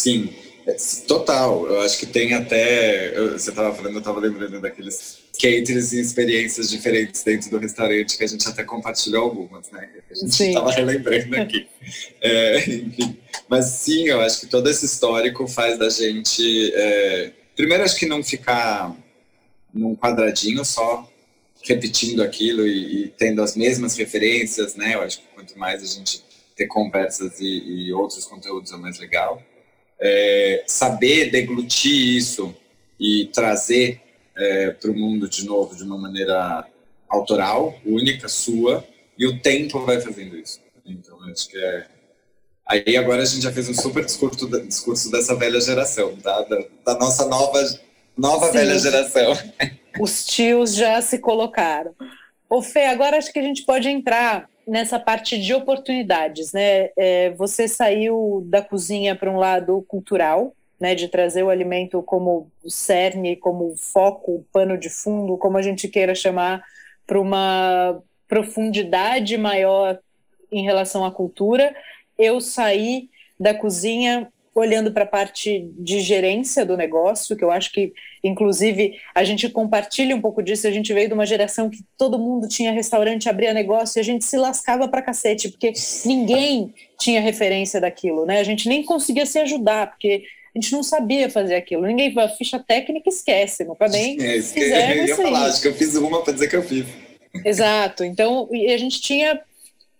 [0.00, 0.32] Sim,
[0.66, 1.66] é, total.
[1.66, 3.16] Eu acho que tem até.
[3.16, 8.18] Eu, você estava falando, eu estava lembrando daqueles caters e experiências diferentes dentro do restaurante,
[8.18, 9.88] que a gente até compartilhou algumas, né?
[10.10, 11.66] A gente estava relembrando aqui.
[12.20, 13.16] É, enfim.
[13.48, 16.72] Mas sim, eu acho que todo esse histórico faz da gente.
[16.74, 18.94] É, primeiro, acho que não ficar
[19.72, 21.10] num quadradinho só,
[21.62, 24.94] repetindo aquilo e, e, tendo as mesmas referências, né?
[24.94, 26.22] Eu acho que quanto mais a gente
[26.56, 29.42] ter conversas e, e outros conteúdos é mais legal
[30.00, 32.54] é, saber deglutir isso
[32.98, 34.00] e trazer
[34.38, 36.64] é, para o mundo de novo de uma maneira
[37.08, 38.84] autoral, única, sua,
[39.18, 40.60] e o tempo vai fazendo isso.
[40.86, 41.86] Então, acho que é.
[42.66, 46.42] Aí agora a gente já fez um super discurso, discurso dessa velha geração, tá?
[46.42, 47.60] Da, da nossa nova,
[48.16, 49.32] nova velha geração.
[49.98, 51.94] Os tios já se colocaram.
[52.48, 56.90] Ô Fê, agora acho que a gente pode entrar nessa parte de oportunidades, né?
[56.96, 62.50] É, você saiu da cozinha para um lado cultural, né, de trazer o alimento como
[62.66, 66.62] cerne, como foco, pano de fundo, como a gente queira chamar,
[67.06, 69.98] para uma profundidade maior
[70.52, 71.74] em relação à cultura.
[72.18, 77.72] Eu saí da cozinha olhando para a parte de gerência do negócio, que eu acho
[77.72, 77.92] que,
[78.24, 80.66] inclusive, a gente compartilha um pouco disso.
[80.66, 84.04] A gente veio de uma geração que todo mundo tinha restaurante, abria negócio e a
[84.04, 85.72] gente se lascava para cacete, porque
[86.04, 88.40] ninguém tinha referência daquilo, né?
[88.40, 90.24] A gente nem conseguia se ajudar, porque
[90.58, 91.86] a gente não sabia fazer aquilo.
[91.86, 94.18] Ninguém a ficha técnica esquece, não para bem.
[94.20, 96.86] É, eu ia falar, acho que eu fiz uma para dizer que eu fiz.
[97.44, 98.02] Exato.
[98.02, 99.40] Então, a gente tinha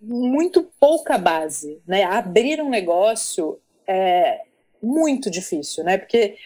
[0.01, 2.03] muito pouca base, né?
[2.05, 4.41] Abrir um negócio é,
[4.83, 5.97] muito difícil, né?
[5.97, 6.37] Porque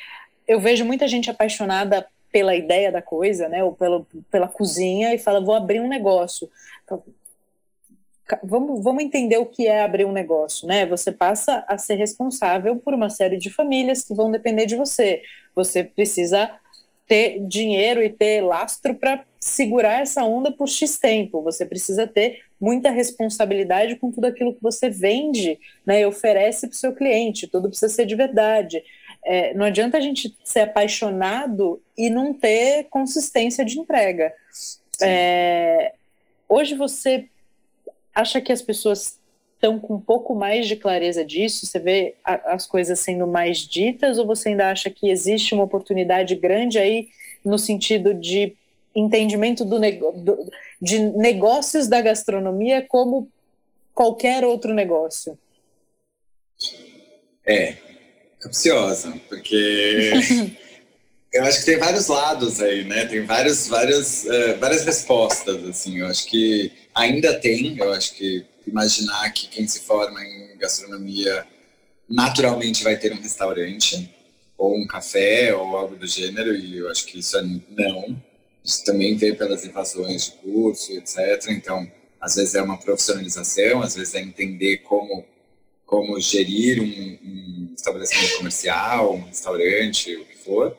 [0.47, 3.65] eu vejo muita gente apaixonada pela ideia da coisa, né?
[3.65, 6.51] Ou pela, pela cozinha e fala, vou abrir um negócio.
[6.85, 7.03] Então,
[8.43, 10.87] vamos, vamos entender o que é abrir um negócio, né?
[10.87, 15.23] Você passa a ser responsável por uma série de famílias que vão depender de você.
[15.55, 16.51] Você precisa
[17.07, 21.43] ter dinheiro e ter lastro para segurar essa onda por X tempo.
[21.43, 26.75] Você precisa ter muita responsabilidade com tudo aquilo que você vende né, e oferece para
[26.75, 27.49] o seu cliente.
[27.49, 28.83] Tudo precisa ser de verdade.
[29.25, 34.33] É, não adianta a gente ser apaixonado e não ter consistência de entrega.
[35.03, 35.93] É,
[36.49, 37.29] hoje você
[38.15, 39.19] acha que as pessoas
[39.55, 41.67] estão com um pouco mais de clareza disso?
[41.67, 45.65] Você vê a, as coisas sendo mais ditas ou você ainda acha que existe uma
[45.65, 47.09] oportunidade grande aí
[47.45, 48.57] no sentido de
[48.95, 53.29] entendimento do, do, de negócios da gastronomia como
[53.95, 55.39] qualquer outro negócio?
[57.47, 57.77] É,
[58.41, 60.13] capciosa, porque
[61.33, 63.07] eu acho que tem vários lados aí, né?
[63.07, 65.99] Tem vários, vários, uh, várias respostas, assim.
[65.99, 71.47] Eu acho que ainda tem, eu acho que imaginar que quem se forma em gastronomia
[72.09, 74.11] naturalmente vai ter um restaurante
[74.57, 78.23] ou um café ou algo do gênero, e eu acho que isso é não.
[78.65, 81.49] Isso também vê pelas invasões de curso, etc.
[81.49, 85.25] Então, às vezes é uma profissionalização, às vezes é entender como
[85.85, 90.75] como gerir um, um estabelecimento comercial, um restaurante, o que for.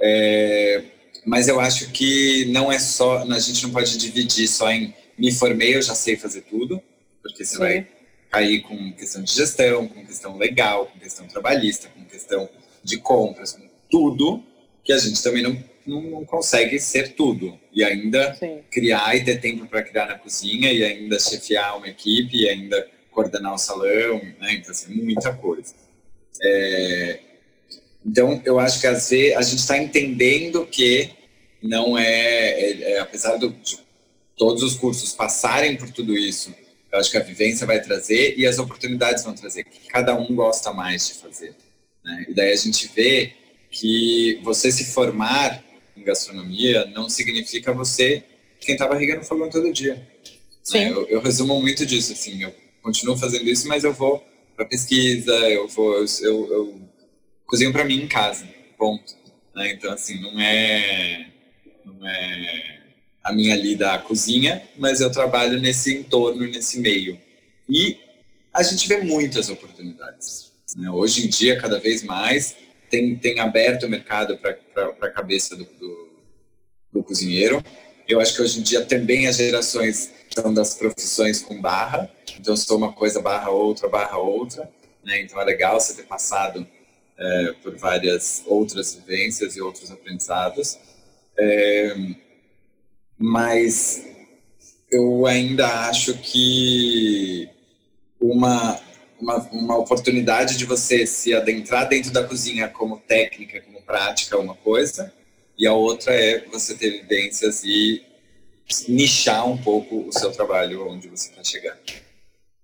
[0.00, 0.84] É,
[1.26, 5.32] mas eu acho que não é só, a gente não pode dividir só em me
[5.32, 6.80] formei, eu já sei fazer tudo,
[7.22, 7.58] porque você Sim.
[7.58, 7.88] vai
[8.30, 12.48] cair com questão de gestão, com questão legal, com questão trabalhista, com questão
[12.84, 14.42] de compras, com tudo,
[14.84, 17.58] que a gente também não não, não consegue ser tudo.
[17.72, 18.60] E ainda Sim.
[18.70, 22.86] criar e ter tempo para criar na cozinha, e ainda chefiar uma equipe, e ainda
[23.10, 24.52] coordenar o salão, né?
[24.52, 25.74] Então, assim, muita coisa.
[26.42, 27.20] É...
[28.06, 31.10] Então, eu acho que às vezes a gente está entendendo que
[31.60, 33.78] não é, é, é apesar do, de
[34.38, 36.54] todos os cursos passarem por tudo isso,
[36.90, 40.34] eu acho que a vivência vai trazer e as oportunidades vão trazer, que cada um
[40.34, 41.54] gosta mais de fazer.
[42.02, 42.26] Né?
[42.28, 43.34] E daí a gente vê
[43.70, 45.62] que você se formar
[45.94, 48.24] em gastronomia não significa você
[48.58, 50.08] esquentar a barriga no fogão todo dia.
[50.62, 50.78] Sim.
[50.78, 50.90] Né?
[50.90, 54.24] Eu, eu, resumo muito disso, assim, eu continuo fazendo isso, mas eu vou
[54.56, 56.80] para pesquisa, eu vou, eu, eu, eu
[57.46, 58.48] cozinho para mim em casa,
[58.78, 59.14] ponto.
[59.54, 59.72] Né?
[59.72, 61.26] Então, assim, não é,
[61.84, 62.77] não é
[63.28, 67.20] a minha lida à cozinha, mas eu trabalho nesse entorno, nesse meio.
[67.68, 67.98] E
[68.54, 70.50] a gente vê muitas oportunidades.
[70.74, 70.90] Né?
[70.90, 72.56] Hoje em dia, cada vez mais,
[72.88, 74.56] tem, tem aberto o mercado para
[75.02, 76.08] a cabeça do, do,
[76.90, 77.62] do, cozinheiro.
[78.08, 82.56] Eu acho que hoje em dia também as gerações são das profissões com barra, então
[82.56, 84.70] sou uma coisa barra outra, barra outra.
[85.04, 85.20] Né?
[85.20, 86.66] Então é legal você ter passado
[87.18, 90.78] é, por várias outras vivências e outros aprendizados.
[91.38, 91.94] É,
[93.18, 94.06] mas
[94.90, 97.48] eu ainda acho que
[98.20, 98.80] uma
[99.20, 104.54] uma, uma oportunidade de você se adentrar dentro da cozinha como técnica, como prática, uma
[104.54, 105.12] coisa,
[105.58, 108.02] e a outra é você ter evidências e
[108.88, 111.78] nichar um pouco o seu trabalho onde você quer chegar.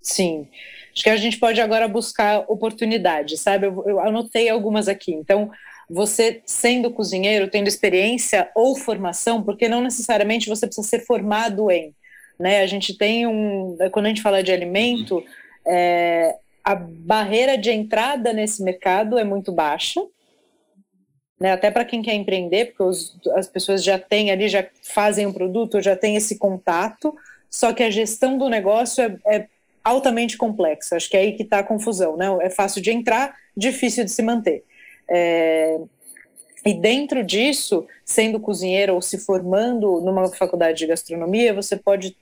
[0.01, 0.47] Sim.
[0.93, 3.67] Acho que a gente pode agora buscar oportunidades, sabe?
[3.67, 5.13] Eu, eu anotei algumas aqui.
[5.13, 5.51] Então,
[5.89, 11.95] você sendo cozinheiro, tendo experiência ou formação, porque não necessariamente você precisa ser formado em.
[12.39, 12.63] Né?
[12.63, 13.77] A gente tem um.
[13.93, 15.23] Quando a gente fala de alimento,
[15.67, 20.01] é, a barreira de entrada nesse mercado é muito baixa,
[21.39, 21.53] né?
[21.53, 25.29] até para quem quer empreender, porque os, as pessoas já têm ali, já fazem o
[25.29, 27.15] um produto, já têm esse contato,
[27.51, 29.47] só que a gestão do negócio é, é
[29.85, 30.97] altamente complexa.
[30.97, 32.27] Acho que é aí que está a confusão, né?
[32.41, 34.65] É fácil de entrar, difícil de se manter.
[35.09, 35.79] É...
[36.65, 42.17] E dentro disso, sendo cozinheiro ou se formando numa faculdade de gastronomia, você pode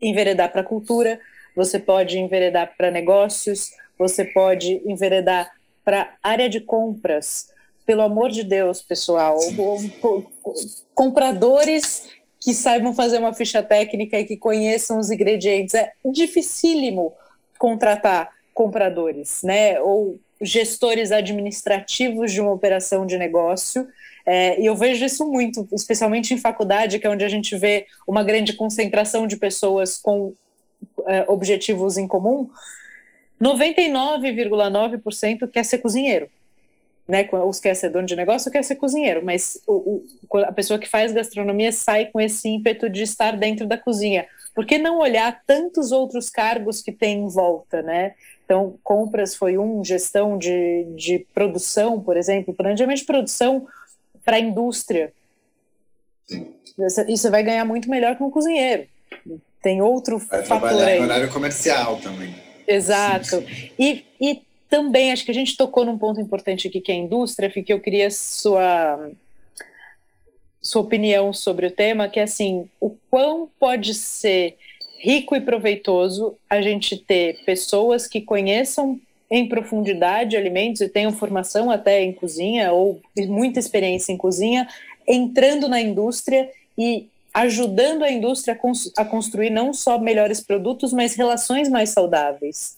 [0.00, 1.20] enveredar para a cultura,
[1.54, 5.50] você pode enveredar para negócios, você pode enveredar
[5.84, 7.50] para área de compras.
[7.84, 9.36] Pelo amor de Deus, pessoal,
[10.94, 12.08] compradores
[12.40, 15.74] que saibam fazer uma ficha técnica e que conheçam os ingredientes.
[15.74, 17.12] É dificílimo
[17.58, 19.80] contratar compradores, né?
[19.80, 23.86] Ou gestores administrativos de uma operação de negócio.
[24.24, 27.86] É, e eu vejo isso muito, especialmente em faculdade, que é onde a gente vê
[28.06, 30.34] uma grande concentração de pessoas com
[31.06, 32.48] é, objetivos em comum,
[33.40, 36.28] 99,9% quer ser cozinheiro.
[37.08, 40.78] Né, os quer ser dono de negócio, quer ser cozinheiro, mas o, o, a pessoa
[40.78, 44.28] que faz gastronomia sai com esse ímpeto de estar dentro da cozinha.
[44.54, 48.14] Por que não olhar tantos outros cargos que tem em volta, né?
[48.50, 53.64] Então, compras foi um, gestão de, de produção, por exemplo, planejamento de produção
[54.24, 55.12] para a indústria.
[57.06, 58.88] Isso vai ganhar muito melhor que um cozinheiro.
[59.62, 60.98] Tem outro Vai fator trabalhar aí.
[60.98, 62.34] em horário comercial também.
[62.66, 63.36] Exato.
[63.78, 66.98] E, e também acho que a gente tocou num ponto importante aqui que é a
[66.98, 69.12] indústria, que eu queria sua
[70.60, 74.58] sua opinião sobre o tema, que é assim, o quão pode ser
[75.00, 81.70] rico e proveitoso a gente ter pessoas que conheçam em profundidade alimentos e tenham formação
[81.70, 84.68] até em cozinha ou muita experiência em cozinha,
[85.08, 88.58] entrando na indústria e ajudando a indústria
[88.96, 92.76] a construir não só melhores produtos, mas relações mais saudáveis.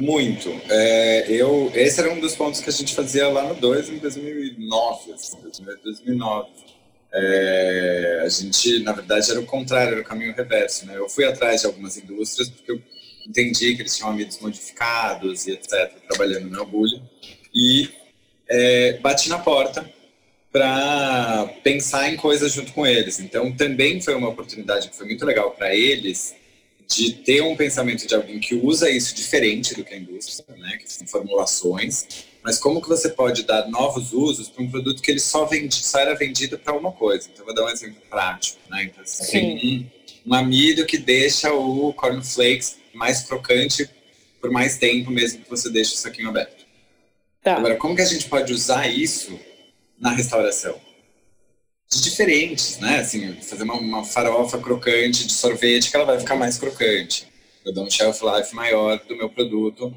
[0.00, 0.48] Muito.
[0.70, 3.98] É, eu, esse era um dos pontos que a gente fazia lá no 2 em
[3.98, 5.12] 2009.
[5.12, 5.36] Assim,
[5.84, 6.48] 2009.
[7.12, 10.86] É, a gente, na verdade, era o contrário, era o caminho reverso.
[10.86, 10.96] Né?
[10.96, 12.82] Eu fui atrás de algumas indústrias porque eu
[13.26, 17.02] entendi que eles tinham amidos modificados e etc., trabalhando no Albulho,
[17.54, 17.88] e
[18.48, 19.88] é, bati na porta
[20.52, 23.18] para pensar em coisas junto com eles.
[23.20, 26.34] Então, também foi uma oportunidade que foi muito legal para eles
[26.88, 30.76] de ter um pensamento de alguém que usa isso diferente do que a indústria, né,
[30.76, 32.06] que são formulações,
[32.46, 35.84] mas como que você pode dar novos usos para um produto que ele só, vendi,
[35.84, 37.28] só era vendido para uma coisa.
[37.28, 38.60] Então, vou dar um exemplo prático.
[38.70, 38.84] Né?
[38.84, 39.90] Então, assim, tem
[40.24, 43.90] um, um amido que deixa o cornflakes mais crocante
[44.40, 46.64] por mais tempo, mesmo que você deixe o saquinho aberto.
[47.42, 47.56] Tá.
[47.56, 49.36] Agora, como que a gente pode usar isso
[49.98, 50.80] na restauração?
[51.90, 53.00] De diferentes, né?
[53.00, 57.26] Assim, fazer uma, uma farofa crocante de sorvete que ela vai ficar mais crocante.
[57.64, 59.92] Eu dou um shelf life maior do meu produto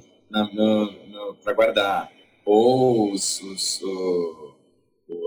[1.44, 2.19] para guardar.
[2.52, 4.56] Ou os, os, o,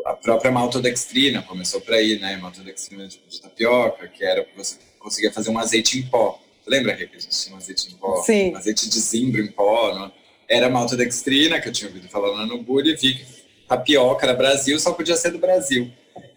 [0.06, 2.36] a própria maltodextrina começou por aí, né?
[2.36, 6.42] Maltodextrina de, de tapioca, que era você conseguir fazer um azeite em pó.
[6.66, 8.20] Lembra que a gente tinha um azeite em pó?
[8.22, 8.50] Sim.
[8.50, 9.94] Um azeite de zimbro em pó.
[9.94, 10.12] Não?
[10.48, 13.24] Era maltodextrina, que eu tinha ouvido falar lá no Bully, e vi que
[13.68, 15.92] tapioca era Brasil, só podia ser do Brasil.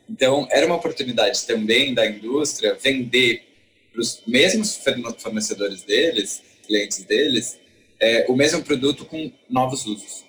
[0.07, 3.43] Então, era uma oportunidade também da indústria vender
[3.91, 4.79] para os mesmos
[5.17, 7.57] fornecedores deles, clientes deles,
[7.99, 10.24] é, o mesmo produto com novos usos.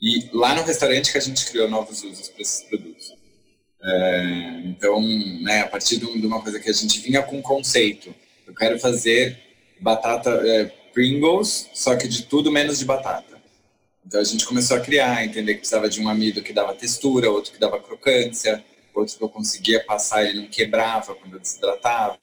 [0.00, 3.12] E lá no restaurante que a gente criou novos usos para esses produtos.
[3.82, 5.00] É, então,
[5.42, 8.14] né, a partir de uma coisa que a gente vinha com conceito,
[8.46, 9.38] eu quero fazer
[9.80, 13.38] batata é, Pringles, só que de tudo menos de batata.
[14.06, 17.30] Então a gente começou a criar, entender que precisava de um amido que dava textura,
[17.30, 22.18] outro que dava crocância, outro que eu conseguia passar e não quebrava quando eu desidratava.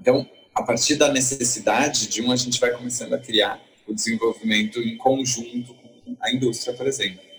[0.00, 4.80] Então, a partir da necessidade de um, a gente vai começando a criar o desenvolvimento
[4.80, 5.74] em conjunto
[6.20, 7.30] a indústria, por exemplo.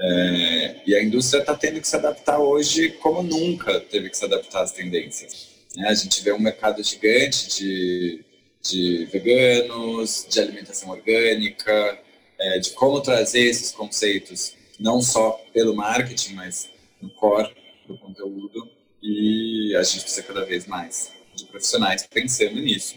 [0.00, 4.24] É, e a indústria está tendo que se adaptar hoje como nunca teve que se
[4.24, 5.48] adaptar às tendências.
[5.76, 5.88] Né?
[5.88, 8.24] A gente vê um mercado gigante de,
[8.62, 11.98] de veganos, de alimentação orgânica,
[12.38, 16.70] é, de como trazer esses conceitos, não só pelo marketing, mas
[17.02, 17.52] no core
[17.86, 18.70] do conteúdo.
[19.02, 22.96] E a gente precisa cada vez mais de profissionais pensando nisso.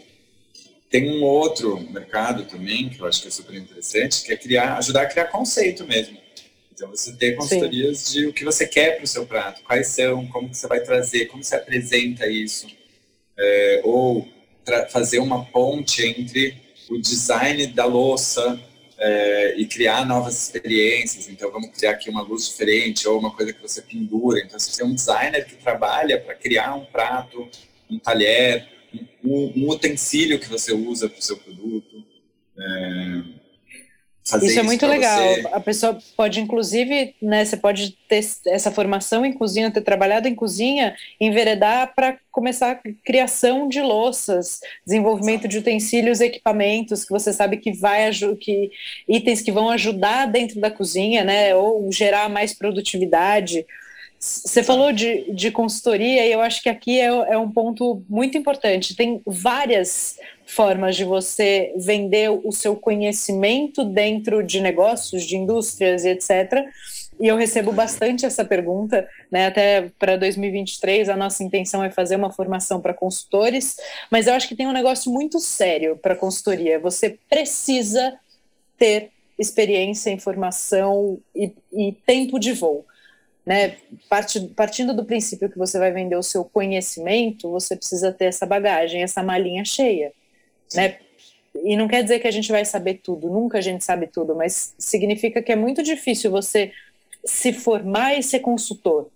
[0.92, 4.76] Tem um outro mercado também, que eu acho que é super interessante, que é criar,
[4.76, 6.18] ajudar a criar conceito mesmo.
[6.70, 8.12] Então, você tem consultorias Sim.
[8.12, 10.80] de o que você quer para o seu prato, quais são, como que você vai
[10.80, 12.66] trazer, como você apresenta isso,
[13.38, 14.28] é, ou
[14.90, 16.58] fazer uma ponte entre
[16.90, 18.60] o design da louça
[18.98, 21.26] é, e criar novas experiências.
[21.26, 24.40] Então, vamos criar aqui uma luz diferente ou uma coisa que você pendura.
[24.40, 27.48] Então, você tem um designer que trabalha para criar um prato,
[27.88, 28.68] um talher,
[29.24, 32.04] um, um utensílio que você usa para o seu produto.
[32.58, 33.22] É,
[34.24, 35.18] fazer isso é muito legal.
[35.18, 35.48] Você.
[35.52, 40.34] A pessoa pode, inclusive, né, você pode ter essa formação em cozinha, ter trabalhado em
[40.34, 47.56] cozinha, enveredar para começar a criação de louças, desenvolvimento de utensílios, equipamentos que você sabe
[47.56, 48.70] que vai que
[49.08, 53.66] itens que vão ajudar dentro da cozinha, né, ou gerar mais produtividade.
[54.24, 58.38] Você falou de, de consultoria e eu acho que aqui é, é um ponto muito
[58.38, 58.94] importante.
[58.94, 66.10] Tem várias formas de você vender o seu conhecimento dentro de negócios, de indústrias e
[66.10, 66.64] etc.
[67.18, 69.46] E eu recebo bastante essa pergunta, né?
[69.46, 73.74] Até para 2023 a nossa intenção é fazer uma formação para consultores,
[74.08, 76.78] mas eu acho que tem um negócio muito sério para consultoria.
[76.78, 78.16] Você precisa
[78.78, 82.86] ter experiência, informação e, e tempo de voo.
[83.44, 83.76] Né,
[84.56, 89.02] partindo do princípio que você vai vender o seu conhecimento, você precisa ter essa bagagem,
[89.02, 90.12] essa malinha cheia
[90.74, 90.98] né?
[91.64, 94.34] E não quer dizer que a gente vai saber tudo, nunca a gente sabe tudo,
[94.34, 96.72] mas significa que é muito difícil você
[97.24, 99.08] se formar e ser consultor.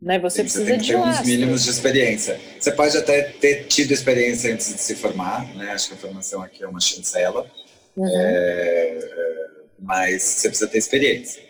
[0.00, 0.18] Né?
[0.18, 2.40] Você Sim, precisa você que ter uns mínimos de experiência.
[2.58, 5.70] Você pode até ter tido experiência antes de se formar, né?
[5.70, 7.46] Acho que a formação aqui é uma chancela,
[7.96, 8.06] uhum.
[8.06, 11.42] é, é, mas você precisa ter experiência.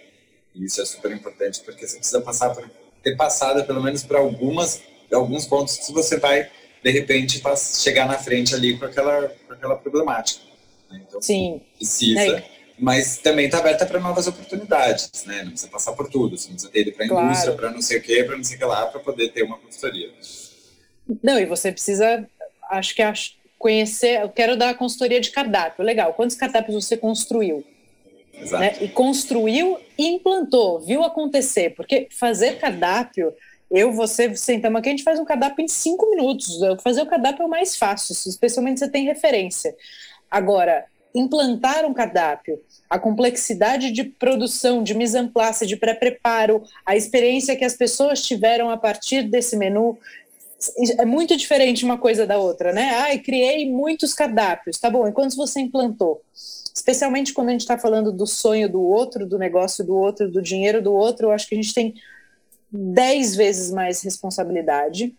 [0.57, 2.69] E isso é super importante porque você precisa passar por,
[3.03, 4.83] ter passado pelo menos por algumas
[5.15, 6.51] alguns pontos que você vai
[6.83, 7.43] de repente
[7.81, 10.45] chegar na frente ali com aquela, com aquela problemática.
[10.91, 11.03] Né?
[11.07, 11.61] Então, Sim.
[11.77, 12.39] precisa.
[12.39, 12.45] É.
[12.79, 15.43] mas também está aberta para novas oportunidades, né?
[15.43, 17.27] Não precisa passar por tudo, você não precisa ter ido para a claro.
[17.27, 19.43] indústria, para não sei o quê, para não sei o que lá, para poder ter
[19.43, 20.13] uma consultoria.
[21.23, 22.29] Não, e você precisa,
[22.71, 23.03] acho que
[23.59, 27.65] conhecer, eu quero dar a consultoria de cardápio, legal, quantos cardápios você construiu?
[28.53, 28.77] Né?
[28.81, 33.33] E construiu e implantou, viu acontecer, porque fazer cardápio,
[33.71, 37.43] eu, você, sentamos aqui, a gente faz um cardápio em cinco minutos, fazer o cardápio
[37.43, 39.75] é o mais fácil, especialmente se você tem referência.
[40.31, 40.85] Agora,
[41.15, 42.61] implantar um cardápio,
[42.91, 48.23] a complexidade de produção, de mise en place, de pré-preparo, a experiência que as pessoas
[48.23, 49.99] tiveram a partir desse menu,
[50.99, 52.91] é muito diferente uma coisa da outra, né?
[52.97, 56.23] Ai, criei muitos cardápios, tá bom, e quantos você implantou?
[56.77, 60.43] Especialmente quando a gente está falando do sonho do outro, do negócio do outro, do
[60.43, 61.95] dinheiro do outro, eu acho que a gente tem
[62.71, 65.15] dez vezes mais responsabilidade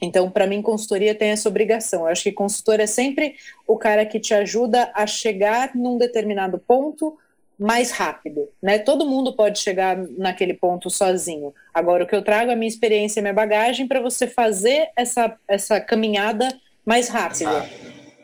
[0.00, 2.00] então, para mim, consultoria tem essa obrigação.
[2.00, 3.36] Eu acho que consultor é sempre
[3.66, 7.18] o cara que te ajuda a chegar num determinado ponto
[7.58, 8.78] mais rápido, né?
[8.78, 11.54] Todo mundo pode chegar naquele ponto sozinho.
[11.74, 14.88] Agora, o que eu trago é a minha experiência e minha bagagem para você fazer
[14.96, 16.48] essa, essa caminhada
[16.86, 17.68] mais rápida.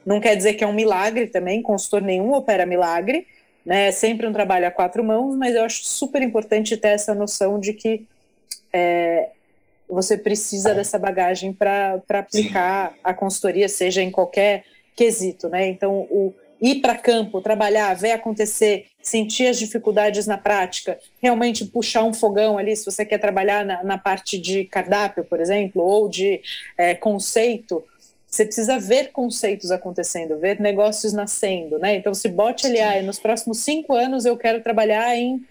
[0.07, 3.27] Não quer dizer que é um milagre também, consultor nenhum opera milagre,
[3.65, 3.89] né?
[3.89, 7.59] É sempre um trabalho a quatro mãos, mas eu acho super importante ter essa noção
[7.59, 8.07] de que
[8.73, 9.31] é,
[9.89, 12.99] você precisa dessa bagagem para aplicar Sim.
[13.03, 15.67] a consultoria, seja em qualquer quesito, né?
[15.67, 22.03] Então, o ir para campo, trabalhar, ver acontecer, sentir as dificuldades na prática, realmente puxar
[22.05, 26.09] um fogão ali, se você quer trabalhar na, na parte de cardápio, por exemplo, ou
[26.09, 26.41] de
[26.79, 27.85] é, conceito,
[28.37, 31.97] você precisa ver conceitos acontecendo, ver negócios nascendo, né?
[31.97, 35.45] Então, se bote ali, ah, nos próximos cinco anos eu quero trabalhar em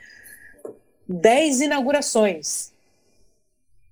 [1.07, 2.73] dez inaugurações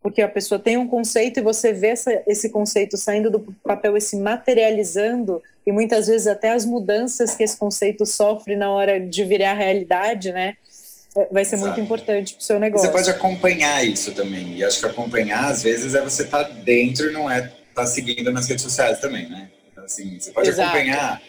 [0.04, 3.96] porque a pessoa tem um conceito e você vê essa, esse conceito saindo do papel
[3.96, 9.00] e se materializando, e muitas vezes até as mudanças que esse conceito sofre na hora
[9.00, 10.58] de virar realidade, né?
[11.16, 11.70] É, vai ser Exato.
[11.70, 12.86] muito importante para o seu negócio.
[12.86, 14.58] Você pode acompanhar isso também.
[14.58, 17.86] E acho que acompanhar, às vezes, é você estar tá dentro e não é tá
[17.86, 19.50] seguindo nas redes sociais também, né?
[19.72, 20.70] Então, assim, você pode Exato.
[20.70, 21.22] acompanhar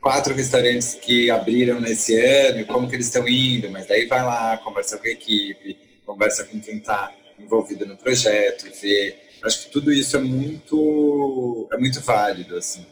[0.00, 4.24] quatro restaurantes que abriram nesse ano e como que eles estão indo, mas daí vai
[4.24, 5.76] lá, conversa com a equipe,
[6.06, 9.28] conversa com quem está envolvida no projeto, ver.
[9.42, 12.86] Acho que tudo isso é muito, é muito válido, assim.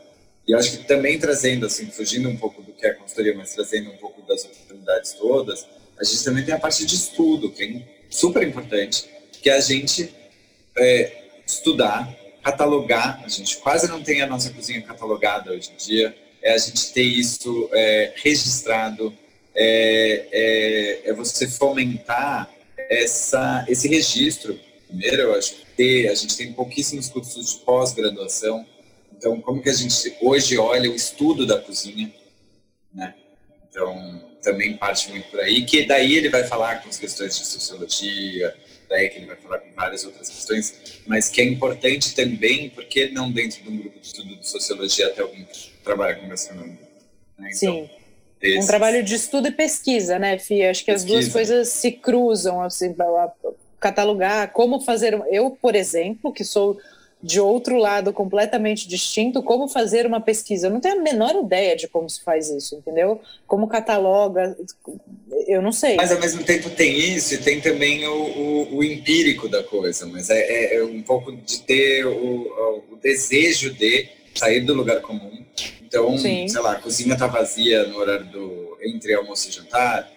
[0.47, 3.55] E acho que também trazendo, assim, fugindo um pouco do que é a consultoria, mas
[3.55, 5.67] trazendo um pouco das oportunidades todas,
[5.99, 9.09] a gente também tem a parte de estudo, que é super importante,
[9.43, 10.15] que é a gente
[10.77, 12.09] é, estudar,
[12.51, 13.21] catalogar.
[13.25, 16.17] A gente quase não tem a nossa cozinha catalogada hoje em dia.
[16.43, 19.13] É a gente ter isso é, registrado,
[19.55, 20.27] é,
[21.05, 22.49] é, é você fomentar
[22.89, 24.59] essa, esse registro.
[24.87, 28.65] Primeiro, eu acho que a gente tem pouquíssimos cursos de pós-graduação.
[29.17, 32.11] Então, como que a gente hoje olha o estudo da cozinha,
[32.95, 33.15] né?
[33.69, 37.45] Então, também parte muito por aí, que daí ele vai falar com as questões de
[37.45, 38.57] sociologia,
[38.89, 43.31] que ele vai falar com várias outras questões, mas que é importante também, porque não
[43.31, 46.79] dentro de um grupo de estudo de sociologia até alguém que trabalha com gastronomia.
[47.39, 47.51] Né?
[47.55, 47.91] Então, Sim.
[48.59, 50.71] Um trabalho de estudo e pesquisa, né, Fia?
[50.71, 51.19] Acho que pesquisa.
[51.19, 52.95] as duas coisas se cruzam, assim,
[53.81, 55.21] catalogar como fazer.
[55.29, 56.79] Eu, por exemplo, que sou
[57.23, 60.69] de outro lado completamente distinto, como fazer uma pesquisa.
[60.69, 63.21] Eu não tenho a menor ideia de como se faz isso, entendeu?
[63.47, 64.57] Como cataloga,
[65.47, 65.97] eu não sei.
[65.97, 70.07] Mas ao mesmo tempo tem isso e tem também o, o, o empírico da coisa,
[70.07, 75.01] mas é, é, é, um pouco de ter o, o desejo de sair do lugar
[75.01, 75.39] comum
[75.89, 76.47] então, Sim.
[76.47, 80.11] sei lá, a cozinha está vazia no horário do entre almoço e jantar.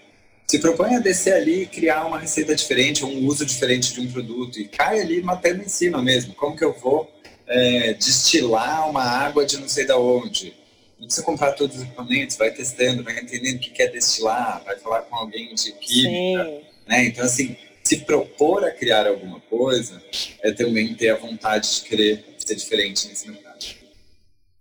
[0.51, 4.11] Se propõe a descer ali e criar uma receita diferente, um uso diferente de um
[4.11, 6.35] produto e cai ali matando em cima mesmo.
[6.35, 7.09] Como que eu vou
[7.47, 10.53] é, destilar uma água de não sei da onde?
[10.99, 14.77] Não precisa comprar todos os equipamentos, vai testando, vai entendendo o que quer destilar, vai
[14.77, 16.43] falar com alguém de química.
[16.85, 17.05] Né?
[17.05, 20.03] Então, assim, se propor a criar alguma coisa
[20.43, 23.65] é também ter a vontade de querer ser diferente nesse mercado.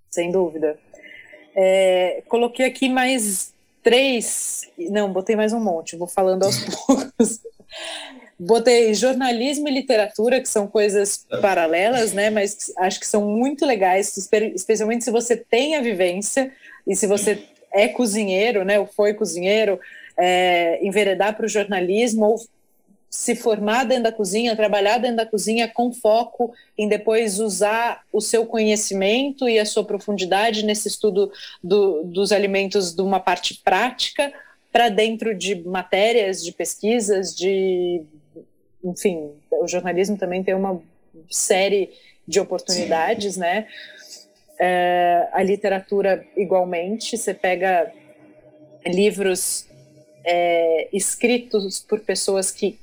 [0.09, 0.79] Sem dúvida.
[1.53, 3.53] É, coloquei aqui mais
[3.83, 7.41] três, não, botei mais um monte, vou falando aos poucos.
[8.39, 12.31] Botei jornalismo e literatura, que são coisas paralelas, né?
[12.31, 14.17] Mas acho que são muito legais,
[14.55, 16.51] especialmente se você tem a vivência
[16.87, 18.79] e se você é cozinheiro, né?
[18.79, 19.79] Ou foi cozinheiro,
[20.17, 22.37] é, enveredar para o jornalismo ou
[23.11, 28.21] se formar dentro da cozinha, trabalhar dentro da cozinha com foco em depois usar o
[28.21, 31.33] seu conhecimento e a sua profundidade nesse estudo
[31.63, 34.33] do, dos alimentos de uma parte prática
[34.73, 38.03] para dentro de matérias, de pesquisas, de.
[38.85, 40.81] Enfim, o jornalismo também tem uma
[41.29, 41.91] série
[42.27, 43.41] de oportunidades, Sim.
[43.41, 43.67] né?
[44.59, 47.93] É, a literatura, igualmente, você pega
[48.87, 49.67] livros
[50.25, 52.79] é, escritos por pessoas que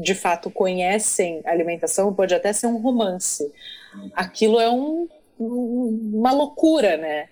[0.00, 3.52] de fato conhecem alimentação, pode até ser um romance.
[4.14, 7.28] Aquilo é um, uma loucura, né?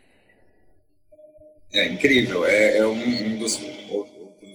[1.73, 2.45] É incrível.
[2.45, 3.59] É, é um, um, dos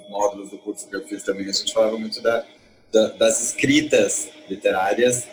[0.10, 1.48] módulos do curso que eu fiz também.
[1.50, 2.46] A gente falava muito da,
[2.92, 5.28] da, das escritas literárias,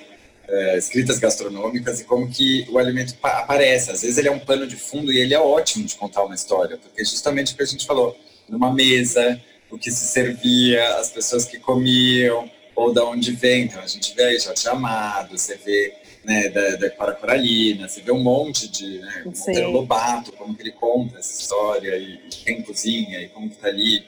[0.49, 3.91] é, escritas gastronômicas e como que o alimento aparece.
[3.91, 6.35] Às vezes ele é um pano de fundo e ele é ótimo de contar uma
[6.35, 8.17] história, porque justamente o que a gente falou,
[8.49, 13.65] numa mesa, o que se servia, as pessoas que comiam, ou da onde vem.
[13.65, 15.95] Então a gente vê aí Jorge Amado, você vê
[16.25, 20.63] né, da, da Clara Coralina, você vê um monte de né, Monteiro Lobato, como que
[20.63, 24.05] ele conta essa história e, e quem cozinha e como que tá ali.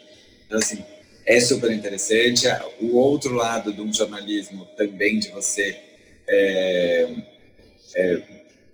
[0.47, 0.83] Então assim,
[1.27, 2.47] é super interessante.
[2.81, 5.77] O outro lado de um jornalismo também de você
[6.29, 7.09] é,
[7.95, 8.23] é,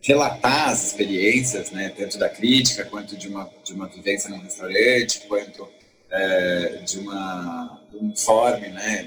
[0.02, 5.20] relatar as experiências, né, tanto da crítica quanto de uma de uma vivência no restaurante,
[5.26, 5.68] quanto
[6.10, 9.02] é, de uma um informe, né,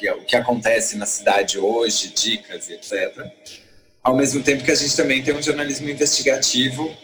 [0.00, 3.30] que, o que acontece na cidade hoje, dicas e etc.
[4.02, 6.96] Ao mesmo tempo que a gente também tem um jornalismo investigativo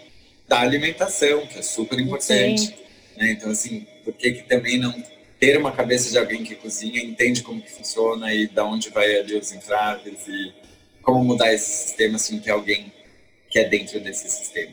[0.48, 2.74] da alimentação, que é super importante.
[3.16, 3.32] Né?
[3.32, 4.94] Então, assim, por que, que também não
[5.38, 9.18] ter uma cabeça de alguém que cozinha, entende como que funciona e da onde vai
[9.18, 10.54] ali os entraves e
[11.02, 12.90] como mudar esse sistema se não tem alguém
[13.50, 14.72] que é dentro desse sistema.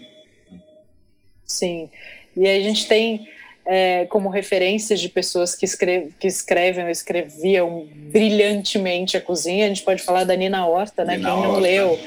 [1.45, 1.89] Sim.
[2.38, 3.28] E a gente tem
[3.66, 9.66] é, como referências de pessoas que, escreve, que escrevem ou escreviam brilhantemente a cozinha.
[9.66, 11.18] A gente pode falar da Nina Horta, né?
[11.18, 11.61] Nina quem não Horta.
[11.61, 11.99] leu,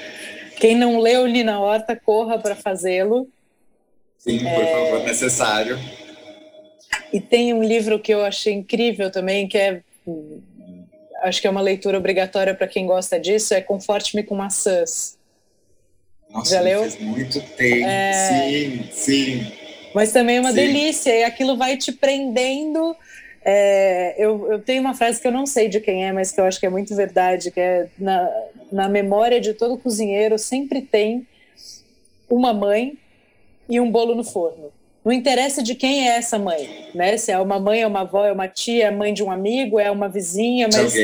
[0.61, 3.29] quem não leu Nina Horta, corra para fazê-lo.
[4.19, 4.67] Sim, por é...
[4.67, 5.79] favor, necessário.
[7.13, 9.81] E tem um livro que eu achei incrível também, que é
[11.23, 15.17] acho que é uma leitura obrigatória para quem gosta disso, é Conforte-me com maçãs.
[16.31, 16.81] Nossa, Já leu?
[16.81, 17.87] faz muito tempo.
[17.87, 18.13] É...
[18.13, 19.53] Sim, sim.
[19.97, 20.57] Mas também é uma Sim.
[20.57, 22.95] delícia, e aquilo vai te prendendo.
[23.43, 26.39] É, eu, eu, tenho uma frase que eu não sei de quem é, mas que
[26.39, 28.31] eu acho que é muito verdade, que é na,
[28.71, 31.27] na memória de todo cozinheiro sempre tem
[32.29, 32.99] uma mãe
[33.71, 34.71] e um bolo no forno.
[35.03, 37.17] Não interessa de quem é essa mãe, né?
[37.17, 39.81] Se é uma mãe, é uma avó, é uma tia, é mãe de um amigo,
[39.81, 40.95] é uma vizinha, mas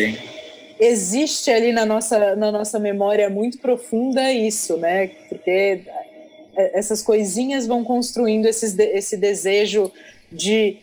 [0.79, 5.07] existe ali na nossa, na nossa memória muito profunda isso, né?
[5.31, 5.81] Porque
[6.57, 9.91] essas coisinhas vão construindo esses, esse desejo
[10.31, 10.77] de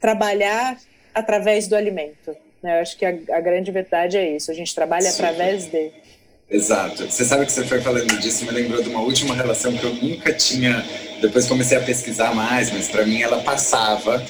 [0.00, 0.78] trabalhar
[1.14, 2.36] através do alimento.
[2.62, 2.78] Né?
[2.78, 4.50] Eu acho que a, a, grande verdade é isso.
[4.50, 5.22] A gente trabalha Sim.
[5.22, 5.90] através de.
[6.50, 7.10] Exato.
[7.10, 9.94] Você sabe que você foi falando disso, me lembrou de uma última relação que eu
[9.94, 10.84] nunca tinha.
[11.20, 14.24] Depois comecei a pesquisar mais, mas para mim ela passava,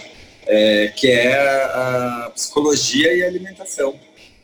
[0.46, 3.94] é, que é a psicologia e a alimentação.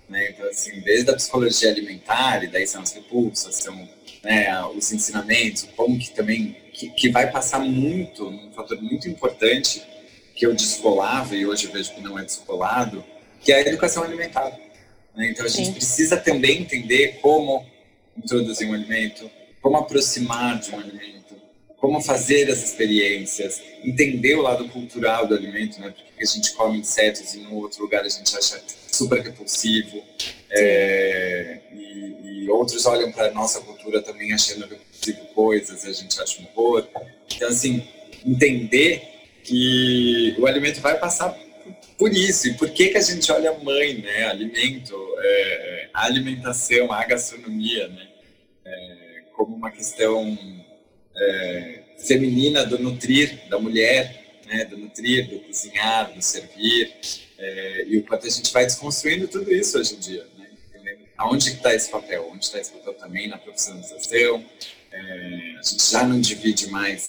[0.09, 0.31] Né?
[0.31, 3.89] Então, assim, desde a psicologia alimentar, e daí são as repulsas, são
[4.25, 9.83] né, os ensinamentos, como que também que, que, vai passar muito, um fator muito importante
[10.35, 13.05] que eu descolava e hoje vejo que não é descolado,
[13.41, 14.51] que é a educação alimentar.
[15.14, 15.31] Né?
[15.31, 17.64] Então a gente precisa também entender como
[18.16, 21.37] introduzir um alimento, como aproximar de um alimento,
[21.77, 25.91] como fazer as experiências, entender o lado cultural do alimento, né?
[25.91, 28.59] Porque a gente come insetos e no outro lugar a gente acha
[28.95, 30.03] super repulsivo.
[30.51, 35.93] É, e, e, outros olham para a nossa cultura também achando repulsivo coisas e a
[35.93, 36.87] gente acha um horror.
[37.35, 37.87] Então, assim,
[38.25, 39.03] entender
[39.43, 41.37] que o alimento vai passar
[41.99, 42.49] por isso.
[42.49, 44.25] E por que, que a gente olha a mãe, né?
[44.25, 48.09] Alimento, é, a alimentação, a gastronomia, né?
[48.65, 50.39] É, como uma questão
[51.17, 54.65] é, feminina do nutrir, da mulher, né?
[54.65, 56.93] Do nutrir, do cozinhar, do servir.
[57.39, 60.26] É, e o quanto a gente vai desconstruindo tudo isso hoje em dia.
[60.39, 60.97] Né?
[61.16, 62.28] Aonde está esse papel?
[62.32, 64.45] Onde está esse papel também na profissionalização?
[64.93, 64.99] É,
[65.59, 67.09] a gente já não divide mais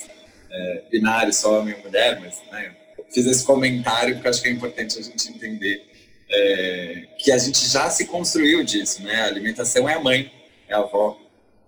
[0.49, 2.76] é, binário só homem e mulher, mas né,
[3.11, 5.86] fiz esse comentário porque acho que é importante a gente entender
[6.30, 9.03] é, que a gente já se construiu disso.
[9.03, 9.21] Né?
[9.21, 10.32] A alimentação é a mãe,
[10.67, 11.19] é a avó,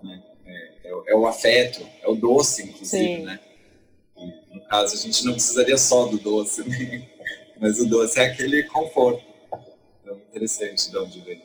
[0.01, 0.21] né?
[0.45, 3.23] é, é, é o afeto, é o doce, inclusive.
[3.23, 3.39] Né?
[4.51, 7.07] no caso, a gente não precisaria só do doce, né?
[7.59, 9.23] Mas o doce é aquele conforto.
[10.01, 11.41] Então, interessante de onde vem.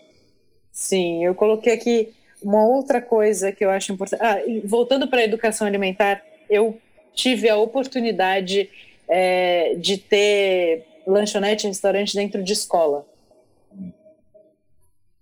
[0.71, 4.23] Sim, eu coloquei aqui uma outra coisa que eu acho importante.
[4.23, 6.79] Ah, voltando para a educação alimentar, eu
[7.15, 8.71] tive a oportunidade
[9.09, 13.07] é, de ter lanchonete e restaurante dentro de escola.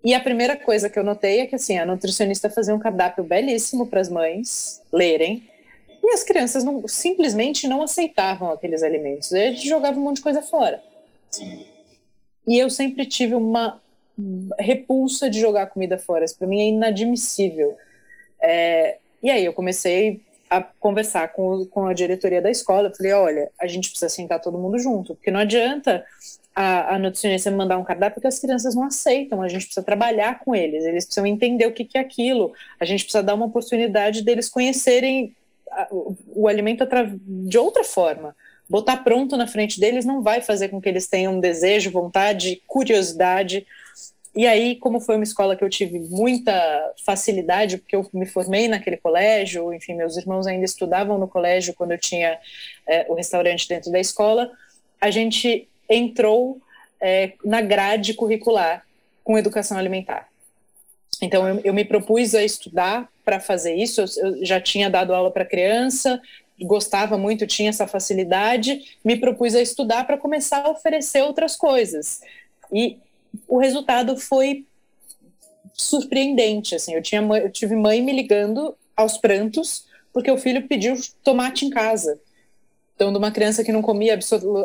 [0.02, 3.22] E a primeira coisa que eu notei é que assim, a nutricionista fazia um cardápio
[3.22, 5.42] belíssimo para as mães lerem,
[6.02, 9.32] e as crianças não, simplesmente não aceitavam aqueles alimentos.
[9.32, 10.82] Eles jogavam um monte de coisa fora.
[11.30, 11.66] Sim.
[12.46, 13.80] E eu sempre tive uma
[14.58, 16.24] repulsa de jogar comida fora.
[16.24, 17.76] Isso para mim é inadmissível.
[18.40, 22.88] É, e aí eu comecei a conversar com, com a diretoria da escola.
[22.88, 26.04] Eu falei, olha, a gente precisa sentar todo mundo junto, porque não adianta
[26.54, 30.40] a, a nutricionista mandar um cardápio porque as crianças não aceitam, a gente precisa trabalhar
[30.40, 33.46] com eles, eles precisam entender o que, que é aquilo, a gente precisa dar uma
[33.46, 35.39] oportunidade deles conhecerem a,
[35.90, 36.86] o, o alimento
[37.22, 38.34] de outra forma.
[38.68, 43.66] Botar pronto na frente deles não vai fazer com que eles tenham desejo, vontade, curiosidade.
[44.34, 48.68] E aí, como foi uma escola que eu tive muita facilidade, porque eu me formei
[48.68, 52.38] naquele colégio, enfim, meus irmãos ainda estudavam no colégio quando eu tinha
[52.86, 54.48] é, o restaurante dentro da escola,
[55.00, 56.60] a gente entrou
[57.00, 58.86] é, na grade curricular
[59.24, 60.28] com educação alimentar.
[61.20, 64.00] Então, eu, eu me propus a estudar para fazer isso.
[64.00, 66.20] Eu, já tinha dado aula para criança,
[66.60, 72.20] gostava muito, tinha essa facilidade, me propus a estudar para começar a oferecer outras coisas.
[72.72, 72.98] E
[73.46, 74.66] o resultado foi
[75.72, 76.74] surpreendente.
[76.74, 81.64] Assim, eu, tinha, eu tive mãe me ligando aos prantos porque o filho pediu tomate
[81.64, 82.18] em casa.
[82.96, 84.18] Então, de uma criança que não comia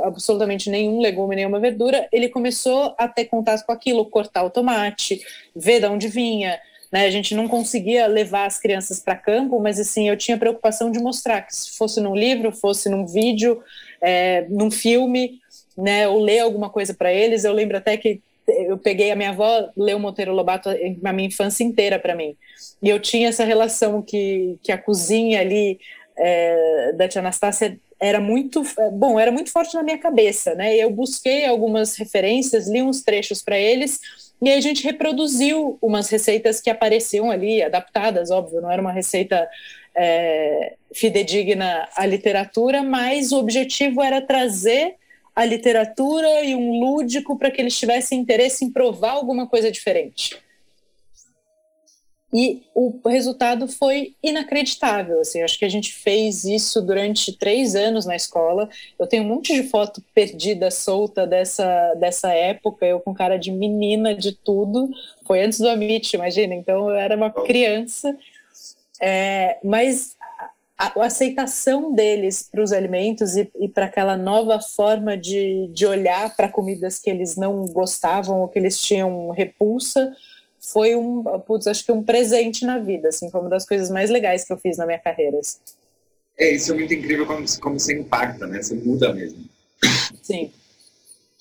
[0.04, 5.24] absolutamente nenhum legume, nenhuma verdura, ele começou a ter contato com aquilo, cortar o tomate,
[5.56, 6.60] ver de onde vinha.
[6.96, 7.08] Né?
[7.08, 10.98] A gente não conseguia levar as crianças para campo, mas assim, eu tinha preocupação de
[10.98, 13.62] mostrar que se fosse num livro, fosse num vídeo,
[14.00, 15.42] é, num filme,
[15.78, 17.44] né, ou ler alguma coisa para eles.
[17.44, 21.66] Eu lembro até que eu peguei a minha avó leu Monteiro Lobato a minha infância
[21.66, 22.34] inteira para mim.
[22.82, 25.78] E eu tinha essa relação que, que a cozinha ali
[26.18, 30.78] é, da tia Anastácia era muito bom, era muito forte na minha cabeça, né?
[30.78, 34.00] Eu busquei algumas referências, li uns trechos para eles
[34.42, 38.92] e aí a gente reproduziu umas receitas que apareciam ali, adaptadas, óbvio, não era uma
[38.92, 39.48] receita
[39.96, 44.96] é, fidedigna à literatura, mas o objetivo era trazer
[45.36, 50.38] a literatura e um lúdico para que eles tivessem interesse em provar alguma coisa diferente.
[52.38, 55.22] E o resultado foi inacreditável.
[55.22, 58.68] Assim, acho que a gente fez isso durante três anos na escola.
[59.00, 63.54] Eu tenho um monte de foto perdida, solta dessa, dessa época, eu com cara de
[63.54, 64.90] menina de tudo.
[65.26, 66.54] Foi antes do Amit, imagina.
[66.54, 68.14] Então eu era uma criança.
[69.00, 70.18] É, mas
[70.78, 75.86] a, a, aceitação deles para os alimentos e, e para aquela nova forma de, de
[75.86, 80.14] olhar para comidas que eles não gostavam ou que eles tinham repulsa
[80.72, 84.10] foi um, putz, acho que um presente na vida, assim, foi uma das coisas mais
[84.10, 85.40] legais que eu fiz na minha carreira.
[85.40, 85.58] Assim.
[86.38, 88.62] É, isso é muito incrível como, como você impacta, né?
[88.62, 89.46] Você muda mesmo.
[90.22, 90.52] Sim.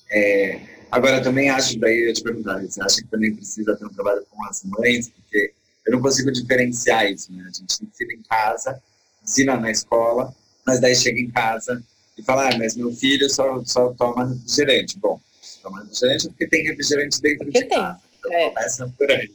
[0.09, 0.59] É,
[0.91, 4.25] agora, também acho, daí eu te perguntar, você acha que também precisa ter um trabalho
[4.29, 5.09] com as mães?
[5.09, 5.51] Porque
[5.85, 7.43] eu não consigo diferenciar isso, né?
[7.43, 8.81] A gente ensina em casa,
[9.23, 10.33] ensina na escola,
[10.65, 11.83] mas daí chega em casa
[12.17, 14.97] e fala, ah, mas meu filho só, só toma refrigerante.
[14.99, 15.19] Bom,
[15.61, 17.77] toma refrigerante porque tem refrigerante dentro porque de tem.
[17.77, 18.04] casa.
[18.25, 18.49] Então é.
[18.49, 19.31] começa por aí.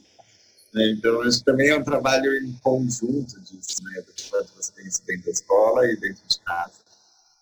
[0.73, 0.91] Né?
[0.91, 4.01] Então, isso também é um trabalho em conjunto disso, né?
[4.01, 6.73] Do quanto você tem isso dentro da escola e dentro de casa,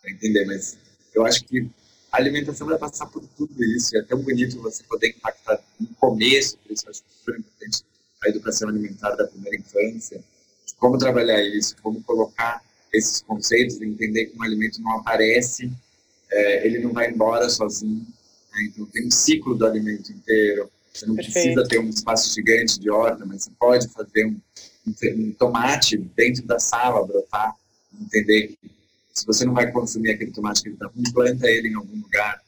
[0.06, 0.46] entender.
[0.46, 0.78] Mas
[1.14, 1.70] eu acho que
[2.12, 5.88] a alimentação vai passar por tudo isso, e é tão bonito você poder impactar no
[5.96, 7.84] começo, por isso eu acho super importante
[8.22, 10.22] a educação alimentar da primeira infância,
[10.78, 15.72] como trabalhar isso, como colocar esses conceitos, entender que um alimento não aparece,
[16.32, 18.06] é, ele não vai embora sozinho,
[18.52, 18.64] né?
[18.64, 21.34] então tem um ciclo do alimento inteiro, você não Perfeito.
[21.34, 24.40] precisa ter um espaço gigante de horta, mas você pode fazer um,
[24.88, 27.56] um, tomate dentro da sala, brotar,
[28.00, 28.72] entender que
[29.14, 32.02] se você não vai consumir aquele tomate que ele está ruim, planta ele em algum
[32.02, 32.42] lugar.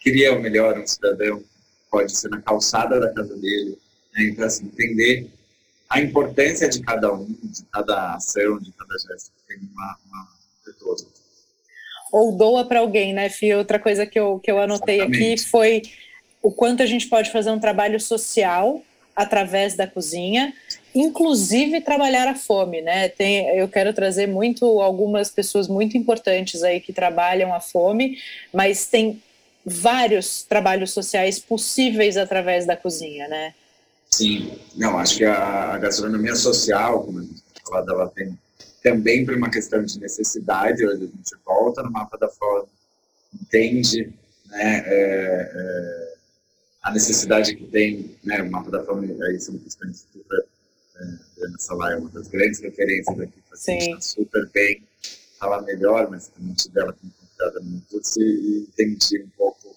[0.00, 1.42] Queria o melhor um cidadão,
[1.90, 3.78] pode ser na calçada da casa dele.
[4.14, 4.24] Né?
[4.26, 5.30] Então, assim, entender
[5.88, 10.28] a importância de cada um, de cada ação, de cada gesto, tem uma, uma
[10.66, 11.06] retorno.
[12.12, 13.54] Ou doa para alguém, né, Fih?
[13.54, 15.32] Outra coisa que eu, que eu anotei Exatamente.
[15.32, 15.82] aqui foi
[16.44, 18.82] o quanto a gente pode fazer um trabalho social
[19.16, 20.52] através da cozinha,
[20.94, 23.08] inclusive trabalhar a fome, né?
[23.08, 28.18] Tem, eu quero trazer muito algumas pessoas muito importantes aí que trabalham a fome,
[28.52, 29.22] mas tem
[29.64, 33.54] vários trabalhos sociais possíveis através da cozinha, né?
[34.10, 38.38] Sim, não, acho que a, a gastronomia social, como a gente falou, ela tem
[38.82, 42.68] também por uma questão de necessidade, hoje a gente volta no mapa da fome,
[43.32, 44.12] entende,
[44.50, 44.84] né?
[44.86, 46.13] É, é,
[46.84, 50.44] a necessidade que tem, né, o mapa da fome, aí são questões super,
[50.96, 54.82] é, Ana Salai é uma das grandes referências aqui, está super bem,
[55.40, 59.74] fala melhor, mas também tive ela como convidada no curso e entendi um pouco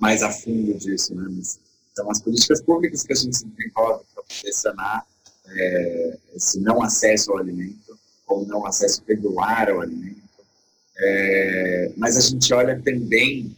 [0.00, 1.60] mais a fundo disso, né, mas,
[1.92, 5.06] então as políticas públicas que a gente se desenvolve para pressionar
[5.46, 7.96] é, esse não acesso ao alimento,
[8.26, 10.18] ou não acesso regular ao alimento,
[10.96, 13.56] é, mas a gente olha também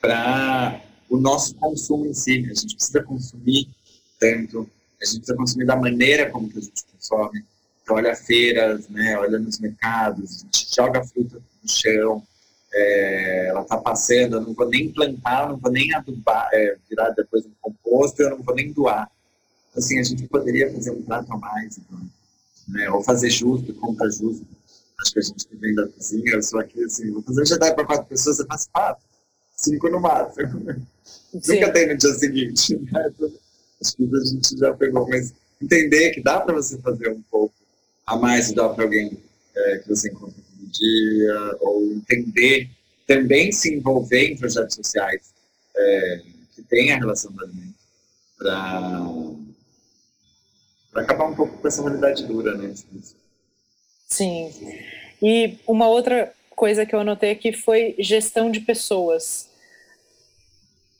[0.00, 2.46] para o nosso consumo em si.
[2.50, 3.68] A gente precisa consumir
[4.18, 7.44] tanto, a gente precisa consumir da maneira como que a gente consome.
[7.82, 12.22] Então, olha feiras, né, olha nos mercados, a gente joga fruta no chão,
[12.72, 17.10] é, ela está passando, eu não vou nem plantar, não vou nem adubar, é, virar
[17.10, 19.10] depois um composto, eu não vou nem doar.
[19.76, 21.98] Assim, a gente poderia fazer um prato a mais, então,
[22.68, 24.46] né, ou fazer justo, compra justo.
[25.00, 27.46] Acho que a gente que vem da cozinha, eu sou aqui assim, vou fazer um
[27.46, 29.02] jantar para quatro pessoas, você faz quatro,
[29.64, 30.86] cinco no máximo.
[31.32, 32.76] Nunca tem no dia seguinte.
[32.76, 33.12] Né?
[33.80, 37.54] Acho que a gente já pegou, mas entender que dá para você fazer um pouco
[38.06, 39.18] a mais e dar para alguém
[39.54, 42.70] é, que você encontra todo dia, ou entender,
[43.06, 45.32] também se envolver em projetos sociais
[45.76, 46.22] é,
[46.68, 47.74] que a relação do alimento,
[48.38, 49.02] para
[50.94, 52.72] acabar um pouco com essa realidade dura, né?
[54.06, 54.50] Sim.
[55.22, 59.49] E uma outra coisa que eu anotei aqui foi gestão de pessoas.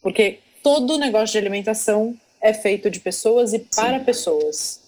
[0.03, 4.05] Porque todo negócio de alimentação é feito de pessoas e para Sim.
[4.05, 4.81] pessoas.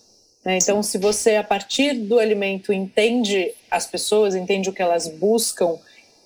[0.44, 0.58] Né?
[0.60, 5.78] Então, se você, a partir do alimento, entende as pessoas, entende o que elas buscam,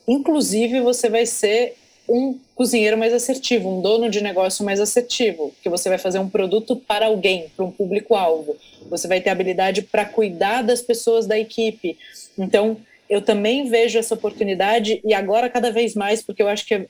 [0.07, 1.77] inclusive você vai ser
[2.09, 6.29] um cozinheiro mais assertivo, um dono de negócio mais assertivo, que você vai fazer um
[6.29, 8.57] produto para alguém, para um público-alvo.
[8.89, 11.99] Você vai ter habilidade para cuidar das pessoas da equipe.
[12.39, 12.77] Então,
[13.11, 16.87] eu também vejo essa oportunidade e agora cada vez mais, porque eu acho que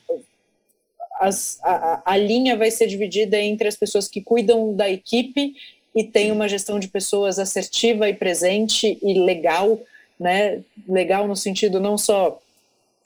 [1.19, 5.55] as, a, a linha vai ser dividida entre as pessoas que cuidam da equipe
[5.95, 9.79] e tem uma gestão de pessoas assertiva e presente e legal,
[10.19, 10.61] né?
[10.87, 12.39] Legal no sentido não só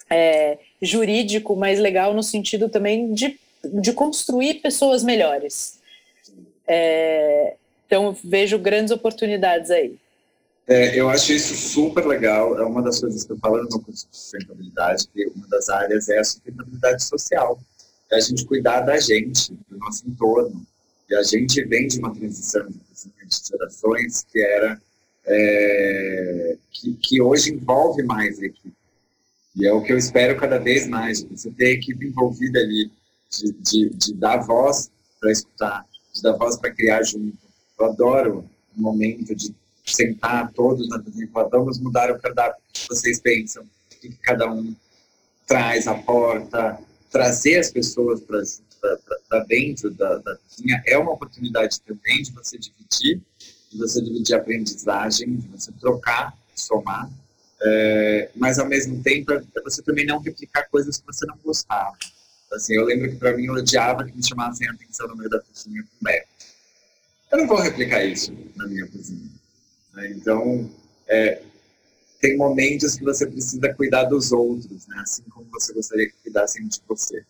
[0.09, 5.79] é, jurídico, mas legal no sentido também de, de construir pessoas melhores.
[6.67, 7.55] É,
[7.85, 9.95] então, vejo grandes oportunidades aí.
[10.67, 12.57] É, eu acho isso super legal.
[12.57, 16.07] É uma das coisas que eu falo no curso de sustentabilidade, que uma das áreas
[16.07, 17.59] é a sustentabilidade social.
[18.11, 20.65] É a gente cuidar da gente, do nosso entorno.
[21.09, 24.81] E a gente vem de uma transição de gerações que era
[25.25, 28.73] é, que, que hoje envolve mais a equipe.
[29.55, 32.89] E é o que eu espero cada vez mais, você ter a equipe envolvida ali,
[33.29, 34.89] de, de, de dar voz
[35.19, 37.37] para escutar, de dar voz para criar junto.
[37.79, 38.45] Eu adoro
[38.77, 39.53] o momento de
[39.85, 41.01] sentar todos na
[41.33, 44.73] falar, vamos mudar o cardápio, o que vocês pensam, o que cada um
[45.45, 46.79] traz, aporta,
[47.11, 53.21] trazer as pessoas para dentro da, da cozinha é uma oportunidade também de você dividir,
[53.71, 57.11] de você dividir aprendizagem, de você trocar, somar,
[57.61, 61.95] é, mas ao mesmo tempo é você também não replicar coisas que você não gostava.
[62.51, 65.29] Assim, eu lembro que para mim eu odiava que me chamassem a atenção no meio
[65.29, 66.23] da cozinha com mel.
[67.31, 69.29] Eu não vou replicar isso na minha cozinha.
[69.93, 70.11] Né?
[70.11, 70.69] Então,
[71.07, 71.41] é,
[72.21, 74.97] tem momentos que você precisa cuidar dos outros, né?
[75.01, 77.23] assim como você gostaria que cuidassem de você.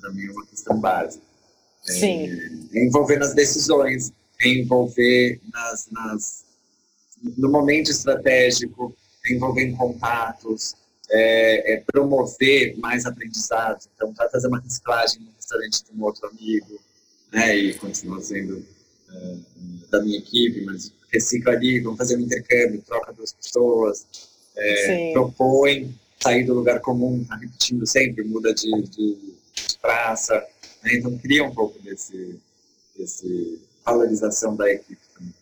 [0.00, 1.24] Para mim é uma questão básica.
[1.88, 2.28] É, Sim.
[2.72, 6.44] É envolver nas decisões, é envolver nas, nas,
[7.36, 10.76] no momento estratégico, é envolver em contatos,
[11.10, 13.88] é, é promover mais aprendizados.
[13.94, 16.80] Então, vai fazer uma reciclagem no restaurante de um outro amigo,
[17.32, 17.56] né?
[17.56, 18.64] E continua sendo
[19.90, 24.06] da minha equipe, mas recicla ali, vamos fazer um intercâmbio, troca duas pessoas,
[24.56, 30.34] é, propõe sair do lugar comum, tá repetindo sempre, muda de, de, de praça,
[30.82, 30.94] né?
[30.94, 32.38] então cria um pouco desse,
[32.96, 35.34] desse valorização da equipe também.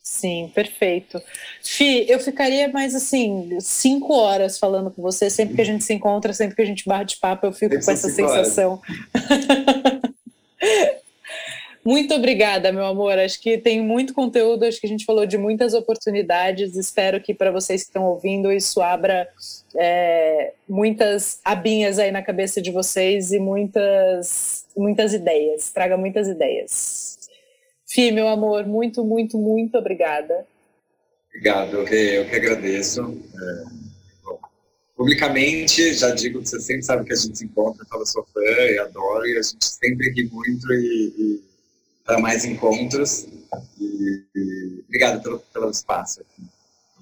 [0.00, 1.20] Sim, perfeito.
[1.62, 5.92] Fi, eu ficaria mais assim, cinco horas falando com você, sempre que a gente se
[5.92, 8.80] encontra, sempre que a gente bate papo, eu fico com essa sensação.
[11.88, 13.18] Muito obrigada, meu amor.
[13.18, 16.76] Acho que tem muito conteúdo, acho que a gente falou de muitas oportunidades.
[16.76, 19.26] Espero que para vocês que estão ouvindo isso abra
[19.74, 27.16] é, muitas abinhas aí na cabeça de vocês e muitas, muitas ideias, traga muitas ideias.
[27.88, 30.46] Fih, meu amor, muito, muito, muito obrigada.
[31.30, 32.18] Obrigado, Rê.
[32.18, 33.00] Eu que agradeço.
[33.00, 33.78] É,
[34.94, 38.40] publicamente, já digo que você sempre sabe que a gente se encontra, eu sou fã
[38.42, 41.47] e adoro, e a gente sempre ri muito e
[42.08, 43.26] para mais encontros.
[43.78, 46.22] E, e obrigado pelo, pelo espaço.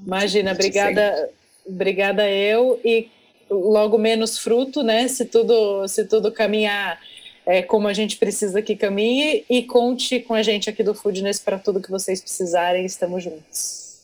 [0.05, 1.31] Imagina, obrigada,
[1.65, 3.09] obrigada eu e
[3.49, 5.07] logo menos fruto, né?
[5.07, 7.01] Se tudo, se tudo caminhar
[7.47, 11.39] é, como a gente precisa que caminhe e conte com a gente aqui do Foodness
[11.39, 12.85] para tudo que vocês precisarem.
[12.85, 14.01] Estamos juntos.